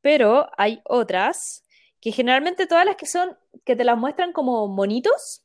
pero 0.00 0.50
hay 0.58 0.80
otras 0.84 1.64
que 2.00 2.12
generalmente 2.12 2.66
todas 2.66 2.84
las 2.84 2.96
que 2.96 3.06
son, 3.06 3.38
que 3.64 3.76
te 3.76 3.84
las 3.84 3.96
muestran 3.96 4.32
como 4.32 4.66
monitos, 4.68 5.44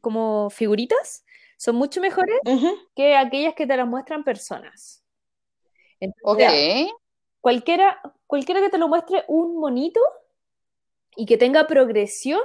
como 0.00 0.50
figuritas, 0.50 1.24
son 1.58 1.76
mucho 1.76 2.00
mejores 2.00 2.40
que 2.96 3.16
aquellas 3.16 3.54
que 3.54 3.66
te 3.66 3.76
las 3.76 3.86
muestran 3.86 4.24
personas. 4.24 5.04
ok. 6.22 6.40
Cualquiera, 7.40 8.00
cualquiera 8.26 8.60
que 8.60 8.70
te 8.70 8.78
lo 8.78 8.88
muestre 8.88 9.24
un 9.28 9.60
monito 9.60 10.00
y 11.16 11.26
que 11.26 11.36
tenga 11.36 11.66
progresión, 11.66 12.40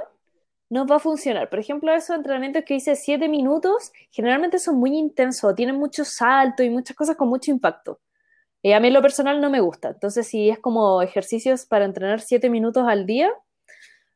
no 0.68 0.86
va 0.86 0.96
a 0.96 0.98
funcionar. 1.00 1.48
Por 1.48 1.58
ejemplo, 1.58 1.92
esos 1.94 2.16
entrenamientos 2.16 2.64
que 2.64 2.74
hice 2.74 2.96
7 2.96 3.28
minutos, 3.28 3.92
generalmente 4.10 4.58
son 4.58 4.78
muy 4.78 4.96
intensos, 4.96 5.54
tienen 5.54 5.76
mucho 5.76 6.04
salto 6.04 6.62
y 6.62 6.70
muchas 6.70 6.96
cosas 6.96 7.16
con 7.16 7.28
mucho 7.28 7.50
impacto. 7.50 8.00
Y 8.62 8.72
a 8.72 8.80
mí 8.80 8.90
lo 8.90 9.02
personal 9.02 9.40
no 9.40 9.50
me 9.50 9.60
gusta. 9.60 9.90
Entonces, 9.90 10.26
si 10.26 10.50
es 10.50 10.58
como 10.58 11.02
ejercicios 11.02 11.66
para 11.66 11.84
entrenar 11.84 12.20
7 12.20 12.50
minutos 12.50 12.84
al 12.88 13.06
día, 13.06 13.30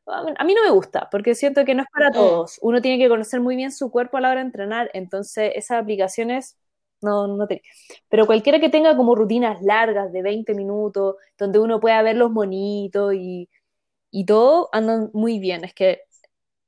a 0.07 0.43
mí 0.43 0.53
no 0.53 0.63
me 0.63 0.71
gusta, 0.71 1.07
porque 1.09 1.35
siento 1.35 1.63
que 1.63 1.75
no 1.75 1.83
es 1.83 1.89
para 1.93 2.11
todos. 2.11 2.59
Uno 2.61 2.81
tiene 2.81 3.01
que 3.01 3.09
conocer 3.09 3.39
muy 3.39 3.55
bien 3.55 3.71
su 3.71 3.91
cuerpo 3.91 4.17
a 4.17 4.21
la 4.21 4.29
hora 4.29 4.41
de 4.41 4.47
entrenar, 4.47 4.89
entonces 4.93 5.53
esas 5.55 5.81
aplicaciones 5.81 6.57
no, 7.01 7.27
no 7.27 7.47
te... 7.47 7.61
Pero 8.09 8.25
cualquiera 8.25 8.59
que 8.59 8.69
tenga 8.69 8.95
como 8.97 9.15
rutinas 9.15 9.61
largas 9.61 10.11
de 10.11 10.21
20 10.21 10.53
minutos, 10.53 11.15
donde 11.37 11.59
uno 11.59 11.79
pueda 11.79 12.01
ver 12.01 12.17
los 12.17 12.31
monitos 12.31 13.13
y, 13.13 13.49
y 14.11 14.25
todo, 14.25 14.69
andan 14.73 15.09
muy 15.13 15.39
bien. 15.39 15.63
Es 15.63 15.73
que 15.73 16.01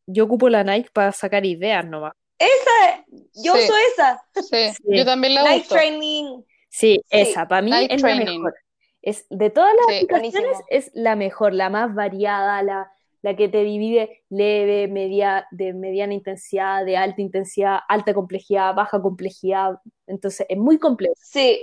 yo 0.06 0.26
ocupo 0.26 0.50
la 0.50 0.64
Nike 0.64 0.90
para 0.92 1.12
sacar 1.12 1.46
ideas 1.46 1.86
nomás. 1.86 2.14
Esa, 2.38 3.06
yo 3.44 3.54
uso 3.54 3.74
esa. 3.94 4.24
Sí, 4.42 4.74
yo 4.86 5.06
también 5.06 5.36
la 5.36 5.44
Nike 5.50 5.68
Training. 5.68 6.44
Sí, 6.70 7.02
esa, 7.10 7.48
para 7.48 7.62
mí 7.62 7.72
es 7.90 8.02
la 8.02 8.16
mejor. 8.16 8.56
Es, 9.02 9.26
de 9.30 9.50
todas 9.50 9.74
las 9.76 9.98
aplicaciones 9.98 10.58
es 10.70 10.92
la 10.94 11.16
mejor, 11.16 11.54
la 11.54 11.70
más 11.70 11.94
variada, 11.94 12.64
la, 12.64 12.92
la 13.22 13.36
que 13.36 13.50
te 13.50 13.64
divide 13.64 14.24
leve, 14.30 14.88
media, 14.88 15.46
de 15.52 15.74
mediana 15.74 16.14
intensidad, 16.14 16.86
de 16.86 16.98
alta 16.98 17.22
intensidad, 17.22 17.80
alta 17.88 18.14
complejidad, 18.14 18.74
baja 18.74 19.02
complejidad. 19.02 19.80
Entonces 20.08 20.46
es 20.50 20.58
muy 20.58 20.80
completo. 20.80 21.16
Sí, 21.18 21.62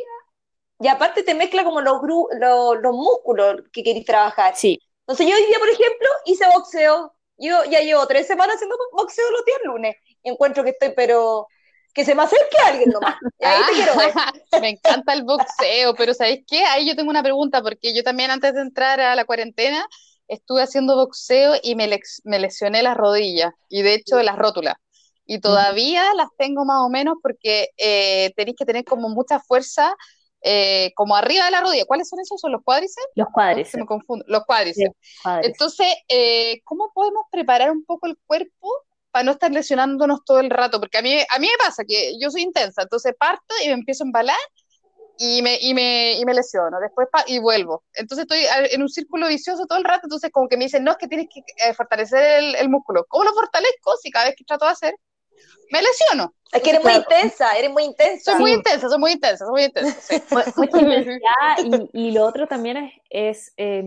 y 0.80 0.88
aparte 0.88 1.22
te 1.22 1.34
mezcla 1.34 1.62
como 1.62 1.82
los, 1.82 2.00
los, 2.02 2.94
músculos 2.94 3.62
que 3.70 3.82
queréis 3.82 4.06
trabajar. 4.06 4.56
Sí. 4.56 4.80
Entonces 5.00 5.26
yo 5.26 5.36
hoy 5.36 5.46
día, 5.46 5.58
por 5.58 5.68
ejemplo, 5.68 6.08
hice 6.24 6.44
boxeo. 6.54 7.12
Yo 7.40 7.64
ya 7.64 7.80
llevo 7.80 8.06
tres 8.06 8.26
semanas 8.26 8.56
haciendo 8.56 8.76
boxeo 8.92 9.24
los 9.30 9.44
días 9.44 9.58
lunes. 9.64 9.96
Y 10.22 10.30
encuentro 10.30 10.62
que 10.62 10.70
estoy, 10.70 10.92
pero 10.94 11.48
que 11.94 12.04
se 12.04 12.14
me 12.14 12.22
acerque 12.22 12.56
alguien 12.64 12.90
nomás. 12.90 13.16
Y 13.40 13.44
ahí 13.44 13.62
te 13.66 13.72
quiero 13.72 13.96
ver. 13.96 14.12
Me 14.60 14.68
encanta 14.70 15.12
el 15.14 15.24
boxeo, 15.24 15.94
pero 15.94 16.14
¿sabéis 16.14 16.44
qué? 16.46 16.64
Ahí 16.66 16.86
yo 16.86 16.94
tengo 16.94 17.10
una 17.10 17.22
pregunta, 17.22 17.62
porque 17.62 17.94
yo 17.94 18.02
también 18.02 18.30
antes 18.30 18.54
de 18.54 18.60
entrar 18.60 19.00
a 19.00 19.14
la 19.14 19.24
cuarentena 19.24 19.86
estuve 20.28 20.62
haciendo 20.62 20.94
boxeo 20.94 21.54
y 21.62 21.74
me, 21.74 21.88
me 22.24 22.38
lesioné 22.38 22.82
las 22.82 22.96
rodillas 22.96 23.52
y 23.68 23.82
de 23.82 23.94
hecho 23.94 24.22
las 24.22 24.36
rótulas. 24.36 24.74
Y 25.26 25.40
todavía 25.40 26.02
las 26.14 26.28
tengo 26.36 26.64
más 26.64 26.80
o 26.80 26.88
menos 26.88 27.14
porque 27.22 27.68
eh, 27.76 28.32
tenéis 28.36 28.56
que 28.58 28.64
tener 28.64 28.84
como 28.84 29.08
mucha 29.08 29.38
fuerza 29.38 29.94
eh, 30.42 30.92
como 30.94 31.16
arriba 31.16 31.44
de 31.44 31.50
la 31.50 31.60
rodilla. 31.60 31.84
¿Cuáles 31.84 32.08
son 32.08 32.20
esos? 32.20 32.40
¿Son 32.40 32.52
los 32.52 32.62
cuádriceps? 32.62 33.08
Los 33.14 33.28
cuádriceps. 33.32 33.78
me 33.78 33.86
confundo. 33.86 34.24
Los 34.28 34.44
cuádriceps. 34.44 34.96
Entonces, 35.42 35.88
eh, 36.08 36.60
¿cómo 36.64 36.90
podemos 36.94 37.24
preparar 37.30 37.70
un 37.70 37.84
poco 37.84 38.06
el 38.06 38.16
cuerpo 38.26 38.68
para 39.10 39.24
no 39.24 39.32
estar 39.32 39.50
lesionándonos 39.50 40.24
todo 40.24 40.40
el 40.40 40.50
rato? 40.50 40.80
Porque 40.80 40.98
a 40.98 41.02
mí, 41.02 41.14
a 41.28 41.38
mí 41.38 41.46
me 41.46 41.64
pasa 41.64 41.84
que 41.86 42.18
yo 42.18 42.30
soy 42.30 42.42
intensa, 42.42 42.82
entonces 42.82 43.14
parto 43.18 43.54
y 43.64 43.68
me 43.68 43.74
empiezo 43.74 44.04
a 44.04 44.06
embalar 44.06 44.38
y 45.22 45.42
me, 45.42 45.58
y 45.60 45.74
me, 45.74 46.14
y 46.14 46.24
me 46.24 46.32
lesiono, 46.32 46.80
después 46.80 47.06
y 47.26 47.38
vuelvo. 47.38 47.84
Entonces 47.92 48.22
estoy 48.22 48.40
en 48.70 48.80
un 48.80 48.88
círculo 48.88 49.28
vicioso 49.28 49.66
todo 49.66 49.78
el 49.78 49.84
rato, 49.84 50.02
entonces 50.04 50.30
como 50.32 50.48
que 50.48 50.56
me 50.56 50.64
dicen, 50.64 50.82
no, 50.82 50.92
es 50.92 50.96
que 50.96 51.08
tienes 51.08 51.28
que 51.32 51.40
eh, 51.40 51.74
fortalecer 51.74 52.38
el, 52.38 52.54
el, 52.56 52.70
músculo. 52.70 53.04
¿Cómo 53.06 53.24
lo 53.24 53.34
fortalezco 53.34 53.96
si 53.98 54.10
cada 54.10 54.26
vez 54.26 54.34
que 54.34 54.44
trato 54.44 54.64
de 54.64 54.70
hacer, 54.70 54.94
me 55.70 55.80
lesiono? 55.82 56.34
Es 56.52 56.62
que 56.62 56.70
eres 56.70 56.82
muy 56.82 56.94
intensa, 56.94 57.52
eres 57.56 57.70
muy 57.70 57.84
intensa. 57.84 58.32
Soy 58.32 58.40
muy 58.40 58.52
intensa, 58.52 58.88
soy 58.88 58.98
muy 58.98 59.12
intensa, 59.12 59.44
soy 59.44 59.52
muy 59.52 59.64
intensa. 59.64 60.00
Sí. 60.00 60.22
Mucha 60.56 60.80
intensidad 60.80 61.88
y, 61.92 62.08
y, 62.08 62.10
lo 62.10 62.26
otro 62.26 62.46
también 62.46 62.76
es, 62.76 62.92
es 63.08 63.52
eh, 63.56 63.84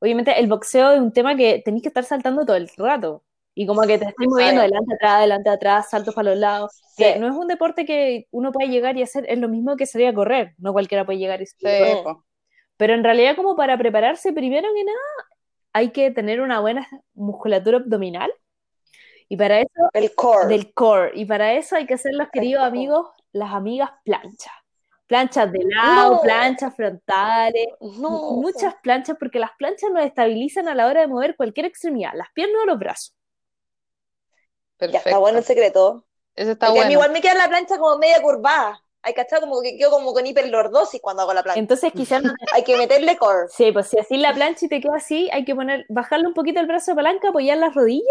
obviamente 0.00 0.38
el 0.38 0.48
boxeo 0.48 0.92
es 0.92 1.00
un 1.00 1.12
tema 1.12 1.36
que 1.36 1.62
tenéis 1.64 1.82
que 1.82 1.88
estar 1.88 2.04
saltando 2.04 2.44
todo 2.44 2.56
el 2.56 2.70
rato. 2.76 3.22
Y 3.54 3.66
como 3.66 3.82
que 3.82 3.98
te 3.98 4.06
estás 4.06 4.26
moviendo 4.26 4.62
adelante, 4.62 4.94
atrás, 4.94 5.12
adelante, 5.12 5.50
atrás, 5.50 5.90
saltos 5.90 6.14
para 6.14 6.30
los 6.30 6.38
lados. 6.38 6.82
Que 6.96 7.18
no 7.18 7.28
es 7.28 7.34
un 7.34 7.48
deporte 7.48 7.84
que 7.84 8.26
uno 8.30 8.50
puede 8.50 8.68
llegar 8.70 8.96
y 8.96 9.02
hacer, 9.02 9.26
es 9.28 9.38
lo 9.38 9.48
mismo 9.48 9.76
que 9.76 9.84
salir 9.84 10.06
a 10.06 10.14
correr, 10.14 10.54
no 10.58 10.72
cualquiera 10.72 11.04
puede 11.04 11.18
llegar 11.18 11.42
y 11.42 11.46
sí. 11.46 11.56
Pero 12.78 12.94
en 12.94 13.04
realidad 13.04 13.36
como 13.36 13.54
para 13.54 13.76
prepararse, 13.76 14.32
primero 14.32 14.68
que 14.74 14.84
nada, 14.84 14.98
hay 15.72 15.90
que 15.90 16.10
tener 16.10 16.40
una 16.40 16.60
buena 16.60 16.88
musculatura 17.14 17.78
abdominal. 17.78 18.32
Y 19.28 19.36
para 19.36 19.60
eso... 19.60 19.90
El 19.92 20.14
core. 20.14 20.48
Del 20.48 20.72
core. 20.72 21.12
Y 21.14 21.24
para 21.24 21.54
eso 21.54 21.76
hay 21.76 21.86
que 21.86 21.94
hacer, 21.94 22.14
los 22.14 22.28
queridos 22.30 22.62
amigos, 22.62 23.08
las 23.32 23.52
amigas 23.52 23.90
planchas. 24.04 24.52
Planchas 25.06 25.52
de 25.52 25.64
lado, 25.64 26.22
planchas 26.22 26.74
frontales, 26.74 27.66
muchas 27.80 28.74
planchas, 28.82 29.16
porque 29.18 29.38
las 29.38 29.50
planchas 29.58 29.90
nos 29.90 30.04
estabilizan 30.04 30.68
a 30.68 30.74
la 30.74 30.86
hora 30.86 31.02
de 31.02 31.06
mover 31.06 31.36
cualquier 31.36 31.66
extremidad, 31.66 32.12
las 32.14 32.28
piernas 32.32 32.62
o 32.62 32.66
los 32.66 32.78
brazos. 32.78 33.14
Ya 34.80 34.98
está 34.98 35.18
bueno 35.18 35.38
el 35.38 35.44
secreto. 35.44 36.06
Eso 36.34 36.52
está 36.52 36.70
bueno. 36.70 36.84
A 36.84 36.86
mí 36.86 36.94
igual 36.94 37.12
me 37.12 37.20
queda 37.20 37.34
la 37.34 37.48
plancha 37.48 37.78
como 37.78 37.98
media 37.98 38.20
curvada. 38.22 38.82
Hay 39.02 39.14
que 39.14 39.20
estar 39.20 39.40
como 39.40 39.60
que 39.60 39.76
quedo 39.76 39.90
como 39.90 40.12
con 40.12 40.26
hiperlordosis 40.26 41.00
cuando 41.00 41.22
hago 41.22 41.34
la 41.34 41.42
plancha. 41.42 41.58
Entonces 41.58 41.92
quizás 41.92 42.22
hay 42.52 42.62
que 42.64 42.76
meterle 42.76 43.16
core. 43.16 43.48
Sí, 43.48 43.72
pues 43.72 43.88
si 43.88 43.98
así 43.98 44.16
la 44.16 44.32
plancha 44.32 44.66
y 44.66 44.68
te 44.68 44.80
queda 44.80 44.96
así, 44.96 45.28
hay 45.32 45.44
que 45.44 45.54
poner, 45.54 45.84
bajarle 45.88 46.26
un 46.26 46.34
poquito 46.34 46.60
el 46.60 46.66
brazo 46.66 46.92
de 46.92 46.96
palanca, 46.96 47.28
apoyar 47.28 47.58
las 47.58 47.74
rodillas, 47.74 48.06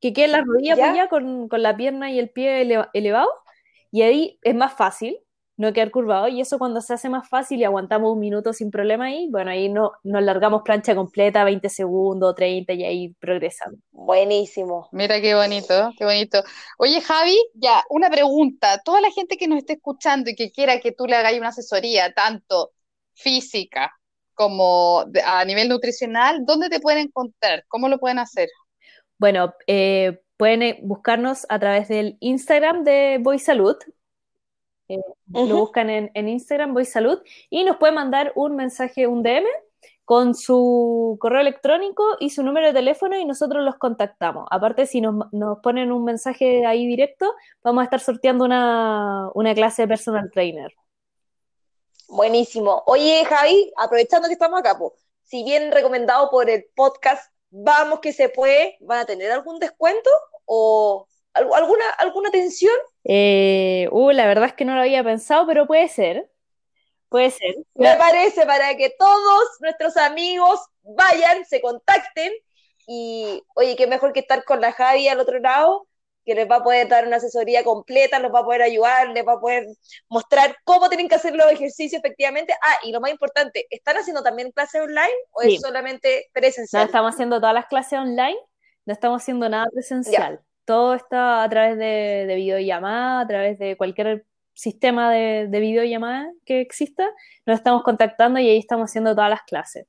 que 0.00 0.12
quede 0.12 0.28
la 0.28 0.42
rodilla 0.42 0.74
apoyada 0.74 1.08
con, 1.08 1.48
con, 1.48 1.62
la 1.62 1.76
pierna 1.76 2.10
y 2.10 2.18
el 2.18 2.30
pie 2.30 2.62
elevado, 2.92 3.28
y 3.90 4.02
ahí 4.02 4.38
es 4.42 4.54
más 4.54 4.74
fácil 4.74 5.18
no 5.58 5.72
quedar 5.72 5.90
curvado 5.90 6.28
y 6.28 6.40
eso 6.40 6.56
cuando 6.56 6.80
se 6.80 6.94
hace 6.94 7.08
más 7.08 7.28
fácil 7.28 7.58
y 7.58 7.64
aguantamos 7.64 8.12
un 8.12 8.20
minuto 8.20 8.52
sin 8.52 8.70
problema 8.70 9.06
ahí, 9.06 9.26
bueno, 9.28 9.50
ahí 9.50 9.68
no, 9.68 9.90
nos 10.04 10.22
largamos 10.22 10.62
plancha 10.62 10.94
completa, 10.94 11.42
20 11.42 11.68
segundos, 11.68 12.36
30 12.36 12.72
y 12.74 12.84
ahí 12.84 13.08
progresamos. 13.18 13.80
Buenísimo. 13.90 14.88
Mira 14.92 15.20
qué 15.20 15.34
bonito, 15.34 15.90
qué 15.98 16.04
bonito. 16.04 16.44
Oye 16.78 17.00
Javi, 17.00 17.36
ya, 17.54 17.82
una 17.90 18.08
pregunta, 18.08 18.80
toda 18.84 19.00
la 19.00 19.10
gente 19.10 19.36
que 19.36 19.48
nos 19.48 19.58
esté 19.58 19.74
escuchando 19.74 20.30
y 20.30 20.36
que 20.36 20.52
quiera 20.52 20.78
que 20.78 20.92
tú 20.92 21.06
le 21.06 21.16
hagas 21.16 21.34
una 21.34 21.48
asesoría, 21.48 22.12
tanto 22.14 22.70
física 23.14 23.92
como 24.34 25.06
a 25.24 25.44
nivel 25.44 25.68
nutricional, 25.68 26.44
¿dónde 26.46 26.68
te 26.68 26.78
pueden 26.78 27.06
encontrar? 27.08 27.64
¿Cómo 27.66 27.88
lo 27.88 27.98
pueden 27.98 28.20
hacer? 28.20 28.48
Bueno, 29.18 29.54
eh, 29.66 30.22
pueden 30.36 30.78
buscarnos 30.82 31.46
a 31.48 31.58
través 31.58 31.88
del 31.88 32.16
Instagram 32.20 32.84
de 32.84 33.18
Voy 33.20 33.38
Salud, 33.38 33.76
eh, 34.88 34.98
lo 35.26 35.56
buscan 35.56 35.90
en, 35.90 36.10
en, 36.14 36.28
Instagram, 36.28 36.72
Voy 36.72 36.84
Salud, 36.84 37.20
y 37.50 37.64
nos 37.64 37.76
puede 37.76 37.92
mandar 37.92 38.32
un 38.36 38.56
mensaje, 38.56 39.06
un 39.06 39.22
DM, 39.22 39.44
con 40.08 40.34
su 40.34 41.18
correo 41.20 41.42
electrónico 41.42 42.02
y 42.18 42.30
su 42.30 42.42
número 42.42 42.68
de 42.68 42.72
teléfono 42.72 43.18
y 43.18 43.26
nosotros 43.26 43.62
los 43.62 43.76
contactamos. 43.76 44.46
Aparte, 44.50 44.86
si 44.86 45.02
nos, 45.02 45.30
nos 45.32 45.58
ponen 45.58 45.92
un 45.92 46.02
mensaje 46.02 46.64
ahí 46.64 46.86
directo, 46.86 47.34
vamos 47.62 47.82
a 47.82 47.84
estar 47.84 48.00
sorteando 48.00 48.46
una, 48.46 49.28
una 49.34 49.54
clase 49.54 49.82
de 49.82 49.88
personal 49.88 50.30
trainer. 50.32 50.72
Buenísimo. 52.08 52.82
Oye, 52.86 53.22
Javi, 53.26 53.70
aprovechando 53.76 54.28
que 54.28 54.32
estamos 54.32 54.60
acá, 54.60 54.78
si 55.24 55.44
bien 55.44 55.70
recomendado 55.72 56.30
por 56.30 56.48
el 56.48 56.64
podcast 56.74 57.30
Vamos 57.50 58.00
que 58.00 58.12
se 58.12 58.28
puede, 58.28 58.76
¿van 58.80 59.00
a 59.00 59.06
tener 59.06 59.30
algún 59.30 59.58
descuento 59.58 60.10
o 60.44 61.06
alguna, 61.32 61.88
alguna 61.98 62.30
tensión? 62.30 62.74
Eh, 63.04 63.88
uh, 63.90 64.10
la 64.10 64.26
verdad 64.26 64.46
es 64.46 64.52
que 64.52 64.64
no 64.64 64.74
lo 64.74 64.82
había 64.82 65.02
pensado, 65.02 65.46
pero 65.46 65.66
puede 65.66 65.88
ser. 65.88 66.30
Puede 67.08 67.30
ser. 67.30 67.54
Me 67.74 67.96
parece 67.96 68.44
para 68.44 68.76
que 68.76 68.94
todos 68.98 69.48
nuestros 69.60 69.96
amigos 69.96 70.60
vayan, 70.82 71.44
se 71.46 71.60
contacten 71.62 72.32
y, 72.86 73.42
oye, 73.54 73.76
qué 73.76 73.86
mejor 73.86 74.12
que 74.12 74.20
estar 74.20 74.44
con 74.44 74.60
la 74.60 74.72
Javi 74.72 75.08
al 75.08 75.20
otro 75.20 75.38
lado, 75.38 75.87
que 76.28 76.34
les 76.34 76.48
va 76.48 76.56
a 76.56 76.62
poder 76.62 76.86
dar 76.88 77.06
una 77.06 77.16
asesoría 77.16 77.64
completa, 77.64 78.18
los 78.18 78.32
va 78.32 78.40
a 78.40 78.44
poder 78.44 78.62
ayudar, 78.62 79.08
les 79.08 79.26
va 79.26 79.32
a 79.32 79.40
poder 79.40 79.66
mostrar 80.08 80.54
cómo 80.64 80.88
tienen 80.88 81.08
que 81.08 81.14
hacer 81.14 81.34
los 81.34 81.50
ejercicios 81.50 81.98
efectivamente. 82.04 82.52
Ah, 82.62 82.76
y 82.84 82.92
lo 82.92 83.00
más 83.00 83.10
importante, 83.10 83.66
¿están 83.70 83.96
haciendo 83.96 84.22
también 84.22 84.52
clases 84.52 84.82
online 84.82 85.14
o 85.32 85.42
es 85.42 85.60
solamente 85.60 86.28
presencial? 86.32 86.82
No, 86.82 86.86
estamos 86.86 87.14
haciendo 87.14 87.40
todas 87.40 87.54
las 87.54 87.66
clases 87.66 87.98
online, 87.98 88.38
no 88.84 88.92
estamos 88.92 89.22
haciendo 89.22 89.48
nada 89.48 89.66
presencial 89.72 90.40
todo 90.68 90.92
está 90.92 91.42
a 91.42 91.48
través 91.48 91.78
de, 91.78 92.26
de 92.28 92.34
videollamada, 92.34 93.20
a 93.20 93.26
través 93.26 93.58
de 93.58 93.74
cualquier 93.78 94.26
sistema 94.52 95.10
de, 95.10 95.46
de, 95.48 95.60
videollamada 95.60 96.30
que 96.44 96.60
exista, 96.60 97.08
nos 97.46 97.56
estamos 97.56 97.82
contactando 97.82 98.38
y 98.38 98.50
ahí 98.50 98.58
estamos 98.58 98.90
haciendo 98.90 99.14
todas 99.14 99.30
las 99.30 99.44
clases. 99.44 99.86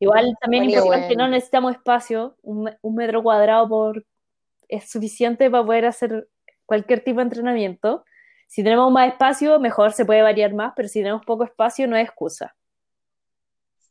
Igual 0.00 0.36
también 0.40 0.68
importante, 0.68 1.14
no 1.14 1.28
necesitamos 1.28 1.76
espacio, 1.76 2.36
un, 2.42 2.68
metro 2.82 3.22
cuadrado 3.22 3.68
por 3.68 4.04
es 4.76 4.90
suficiente 4.90 5.50
para 5.50 5.64
poder 5.64 5.86
hacer 5.86 6.28
cualquier 6.66 7.02
tipo 7.02 7.18
de 7.18 7.24
entrenamiento. 7.24 8.04
Si 8.46 8.62
tenemos 8.62 8.90
más 8.92 9.08
espacio, 9.08 9.58
mejor 9.58 9.92
se 9.92 10.04
puede 10.04 10.22
variar 10.22 10.54
más, 10.54 10.72
pero 10.76 10.88
si 10.88 11.00
tenemos 11.00 11.24
poco 11.24 11.44
espacio, 11.44 11.86
no 11.86 11.96
hay 11.96 12.02
excusa. 12.02 12.54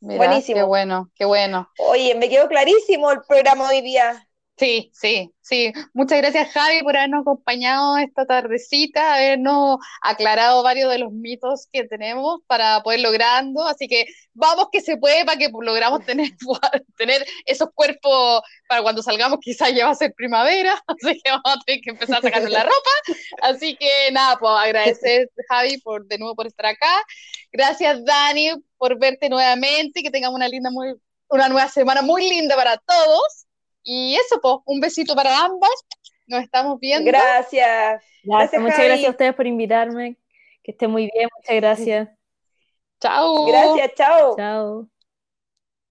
Buenísimo. 0.00 0.60
Qué 0.60 0.64
bueno, 0.64 1.10
qué 1.14 1.24
bueno. 1.24 1.70
Oye, 1.78 2.14
me 2.14 2.28
quedó 2.28 2.46
clarísimo 2.48 3.10
el 3.10 3.20
programa 3.26 3.68
hoy 3.68 3.80
día. 3.80 4.26
Sí, 4.56 4.92
sí, 4.94 5.32
sí. 5.40 5.72
Muchas 5.94 6.18
gracias, 6.18 6.52
Javi, 6.52 6.80
por 6.84 6.96
habernos 6.96 7.22
acompañado 7.22 7.98
esta 7.98 8.24
tardecita, 8.24 9.16
habernos 9.16 9.78
aclarado 10.00 10.62
varios 10.62 10.92
de 10.92 10.98
los 11.00 11.12
mitos 11.12 11.66
que 11.72 11.88
tenemos 11.88 12.40
para 12.46 12.80
poder 12.84 13.00
logrando. 13.00 13.66
Así 13.66 13.88
que 13.88 14.06
vamos 14.32 14.68
que 14.70 14.80
se 14.80 14.96
puede 14.96 15.24
para 15.24 15.38
que 15.38 15.48
logramos 15.52 16.04
tener, 16.06 16.30
tener 16.96 17.26
esos 17.46 17.68
cuerpos 17.74 18.42
para 18.68 18.82
cuando 18.82 19.02
salgamos, 19.02 19.40
quizás 19.40 19.74
ya 19.74 19.86
va 19.86 19.92
a 19.92 19.94
ser 19.96 20.14
primavera, 20.14 20.80
así 20.86 21.20
que 21.20 21.30
vamos 21.30 21.44
a 21.46 21.58
tener 21.66 21.80
que 21.80 21.90
empezar 21.90 22.18
a 22.18 22.22
sacarnos 22.22 22.50
la 22.52 22.62
ropa. 22.62 22.90
Así 23.42 23.76
que 23.76 24.10
nada, 24.12 24.38
pues 24.38 24.52
agradecer, 24.52 25.30
Javi, 25.48 25.78
por 25.78 26.06
de 26.06 26.18
nuevo 26.18 26.36
por 26.36 26.46
estar 26.46 26.66
acá. 26.66 27.02
Gracias, 27.52 28.04
Dani, 28.04 28.52
por 28.78 28.98
verte 29.00 29.28
nuevamente, 29.28 30.00
que 30.02 30.10
tengamos 30.12 30.36
una 30.36 30.48
linda, 30.48 30.70
muy, 30.70 30.94
una 31.28 31.48
nueva 31.48 31.68
semana 31.68 32.02
muy 32.02 32.28
linda 32.28 32.54
para 32.54 32.76
todos. 32.78 33.43
Y 33.84 34.16
eso, 34.16 34.40
pues, 34.40 34.56
un 34.64 34.80
besito 34.80 35.14
para 35.14 35.44
ambas. 35.44 35.70
Nos 36.26 36.42
estamos 36.42 36.80
viendo. 36.80 37.06
Gracias. 37.06 38.02
gracias 38.22 38.62
muchas 38.62 38.78
gracias 38.78 39.06
a 39.06 39.10
ustedes 39.10 39.34
por 39.34 39.46
invitarme. 39.46 40.16
Que 40.62 40.72
esté 40.72 40.88
muy 40.88 41.10
bien, 41.14 41.28
muchas 41.36 41.56
gracias. 41.56 42.08
Chao. 43.00 43.44
Gracias, 43.46 43.94
chao. 43.94 44.36
Chao. 44.36 44.88